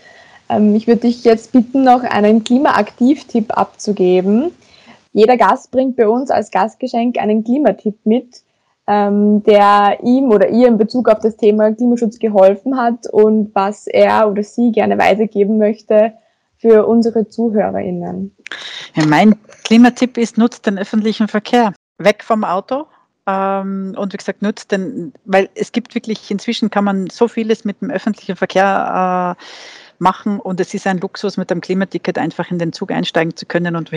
Ähm, 0.50 0.76
ich 0.76 0.88
würde 0.88 1.02
dich 1.02 1.24
jetzt 1.24 1.52
bitten, 1.52 1.84
noch 1.84 2.04
einen 2.04 2.44
Klimaaktiv-Tipp 2.44 3.58
abzugeben. 3.58 4.52
Jeder 5.14 5.38
Gast 5.38 5.72
bringt 5.72 5.96
bei 5.96 6.08
uns 6.08 6.30
als 6.30 6.52
Gastgeschenk 6.52 7.18
einen 7.18 7.44
Klimatipp 7.44 7.96
mit 8.06 8.42
ähm, 8.88 9.44
der 9.44 10.00
ihm 10.04 10.32
oder 10.32 10.50
ihr 10.50 10.68
in 10.68 10.78
Bezug 10.78 11.10
auf 11.10 11.20
das 11.20 11.38
Thema 11.38 11.72
Klimaschutz 11.74 12.20
geholfen 12.20 12.80
hat 12.80 13.08
und 13.12 13.54
was 13.54 13.88
er 13.88 14.30
oder 14.30 14.44
sie 14.44 14.72
gerne 14.72 14.98
weitergeben 14.98 15.58
möchte 15.58 16.14
für 16.58 16.88
unsere 16.88 17.28
ZuhörerInnen. 17.28 18.36
Ja, 18.96 19.06
mein 19.06 19.36
Klimatipp 19.64 20.18
ist, 20.18 20.38
nutzt 20.38 20.66
den 20.66 20.80
öffentlichen 20.80 21.28
Verkehr. 21.28 21.74
Weg 22.00 22.24
vom 22.24 22.44
Auto, 22.44 22.86
ähm, 23.28 23.94
und 23.98 24.14
wie 24.14 24.18
gesagt, 24.18 24.42
nutzt 24.42 24.72
den, 24.72 25.14
weil 25.26 25.50
es 25.54 25.74
gibt 25.74 25.94
wirklich, 25.94 26.32
inzwischen 26.32 26.70
kann 26.70 26.86
man 26.86 27.10
so 27.10 27.28
vieles 27.28 27.66
mit 27.66 27.82
dem 27.82 27.92
öffentlichen 27.92 28.38
Verkehr 28.38 29.36
äh, 29.38 29.44
machen 30.00 30.40
und 30.40 30.60
es 30.60 30.74
ist 30.74 30.88
ein 30.88 31.00
Luxus, 31.00 31.38
mit 31.38 31.50
dem 31.50 31.62
Klimaticket 31.62 32.18
einfach 32.18 32.52
in 32.52 32.60
den 32.60 32.74
Zug 32.74 32.92
einsteigen 32.92 33.36
zu 33.36 33.46
können 33.46 33.76
und 33.76 33.92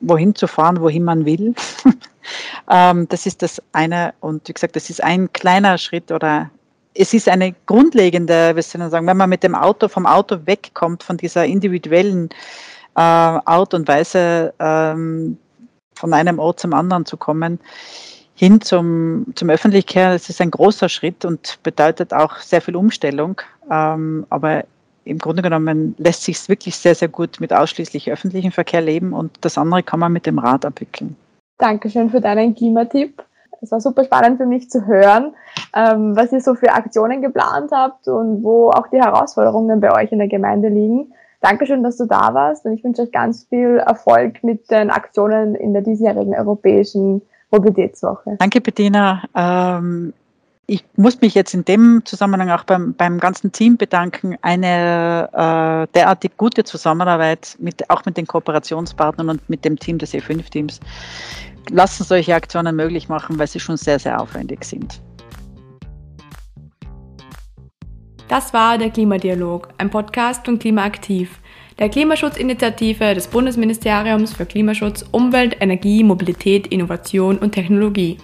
wohin 0.00 0.34
zu 0.34 0.46
fahren, 0.46 0.80
wohin 0.80 1.04
man 1.04 1.24
will. 1.24 1.54
ähm, 2.70 3.08
das 3.08 3.26
ist 3.26 3.42
das 3.42 3.62
eine 3.72 4.14
und 4.20 4.48
wie 4.48 4.52
gesagt, 4.52 4.76
das 4.76 4.90
ist 4.90 5.02
ein 5.02 5.32
kleiner 5.32 5.78
Schritt 5.78 6.12
oder 6.12 6.50
es 6.94 7.14
ist 7.14 7.28
eine 7.28 7.54
grundlegende, 7.66 8.54
wir 8.54 8.62
sagen, 8.62 9.06
wenn 9.06 9.16
man 9.16 9.30
mit 9.30 9.42
dem 9.42 9.54
Auto 9.54 9.88
vom 9.88 10.06
Auto 10.06 10.38
wegkommt, 10.44 11.02
von 11.02 11.16
dieser 11.16 11.44
individuellen 11.46 12.28
äh, 12.96 13.00
Art 13.00 13.74
und 13.74 13.88
Weise, 13.88 14.52
ähm, 14.58 15.38
von 15.94 16.12
einem 16.12 16.38
Ort 16.38 16.60
zum 16.60 16.74
anderen 16.74 17.06
zu 17.06 17.16
kommen, 17.16 17.58
hin 18.34 18.60
zum, 18.60 19.26
zum 19.34 19.50
Öffentlichkehr, 19.50 20.12
das 20.12 20.28
ist 20.28 20.40
ein 20.40 20.50
großer 20.50 20.88
Schritt 20.88 21.24
und 21.24 21.58
bedeutet 21.62 22.12
auch 22.12 22.36
sehr 22.38 22.60
viel 22.60 22.76
Umstellung. 22.76 23.40
Ähm, 23.70 24.26
aber 24.30 24.64
im 25.04 25.18
Grunde 25.18 25.42
genommen 25.42 25.94
lässt 25.98 26.24
sich 26.24 26.36
es 26.36 26.48
wirklich 26.48 26.76
sehr, 26.76 26.94
sehr 26.94 27.08
gut 27.08 27.40
mit 27.40 27.52
ausschließlich 27.52 28.10
öffentlichem 28.10 28.52
Verkehr 28.52 28.80
leben 28.80 29.12
und 29.12 29.32
das 29.40 29.58
andere 29.58 29.82
kann 29.82 30.00
man 30.00 30.12
mit 30.12 30.26
dem 30.26 30.38
Rad 30.38 30.64
abwickeln. 30.64 31.16
Dankeschön 31.58 32.10
für 32.10 32.20
deinen 32.20 32.54
Klimatipp. 32.54 33.22
Es 33.60 33.70
war 33.70 33.80
super 33.80 34.04
spannend 34.04 34.38
für 34.38 34.46
mich 34.46 34.68
zu 34.68 34.86
hören, 34.86 35.34
ähm, 35.74 36.16
was 36.16 36.32
ihr 36.32 36.40
so 36.40 36.54
für 36.54 36.72
Aktionen 36.72 37.22
geplant 37.22 37.70
habt 37.72 38.08
und 38.08 38.42
wo 38.42 38.70
auch 38.70 38.88
die 38.88 39.00
Herausforderungen 39.00 39.80
bei 39.80 39.92
euch 39.94 40.10
in 40.10 40.18
der 40.18 40.28
Gemeinde 40.28 40.68
liegen. 40.68 41.12
Dankeschön, 41.40 41.82
dass 41.82 41.96
du 41.96 42.06
da 42.06 42.34
warst 42.34 42.64
und 42.64 42.72
ich 42.72 42.84
wünsche 42.84 43.02
euch 43.02 43.12
ganz 43.12 43.44
viel 43.44 43.76
Erfolg 43.78 44.42
mit 44.42 44.70
den 44.70 44.90
Aktionen 44.90 45.54
in 45.54 45.72
der 45.72 45.82
diesjährigen 45.82 46.34
europäischen 46.34 47.22
Mobilitätswoche. 47.50 48.36
Danke, 48.38 48.60
Bettina. 48.60 49.22
Ähm, 49.34 50.12
ich 50.66 50.84
muss 50.96 51.20
mich 51.20 51.34
jetzt 51.34 51.54
in 51.54 51.64
dem 51.64 52.02
Zusammenhang 52.04 52.50
auch 52.50 52.64
beim, 52.64 52.94
beim 52.94 53.18
ganzen 53.18 53.50
Team 53.52 53.76
bedanken. 53.76 54.36
Eine 54.42 55.28
äh, 55.32 55.92
derartig 55.92 56.36
gute 56.36 56.64
Zusammenarbeit 56.64 57.56
mit, 57.58 57.88
auch 57.90 58.04
mit 58.04 58.16
den 58.16 58.26
Kooperationspartnern 58.26 59.28
und 59.28 59.50
mit 59.50 59.64
dem 59.64 59.78
Team 59.78 59.98
des 59.98 60.14
E5-Teams 60.14 60.80
lassen 61.70 62.04
solche 62.04 62.34
Aktionen 62.34 62.76
möglich 62.76 63.08
machen, 63.08 63.38
weil 63.38 63.46
sie 63.46 63.60
schon 63.60 63.76
sehr, 63.76 63.98
sehr 63.98 64.20
aufwendig 64.20 64.64
sind. 64.64 65.00
Das 68.28 68.54
war 68.54 68.78
der 68.78 68.90
Klimadialog, 68.90 69.68
ein 69.78 69.90
Podcast 69.90 70.44
von 70.46 70.58
Klimaaktiv, 70.58 71.38
der 71.78 71.88
Klimaschutzinitiative 71.88 73.14
des 73.14 73.26
Bundesministeriums 73.26 74.32
für 74.32 74.46
Klimaschutz, 74.46 75.04
Umwelt, 75.10 75.56
Energie, 75.60 76.02
Mobilität, 76.02 76.68
Innovation 76.68 77.36
und 77.36 77.52
Technologie. 77.52 78.16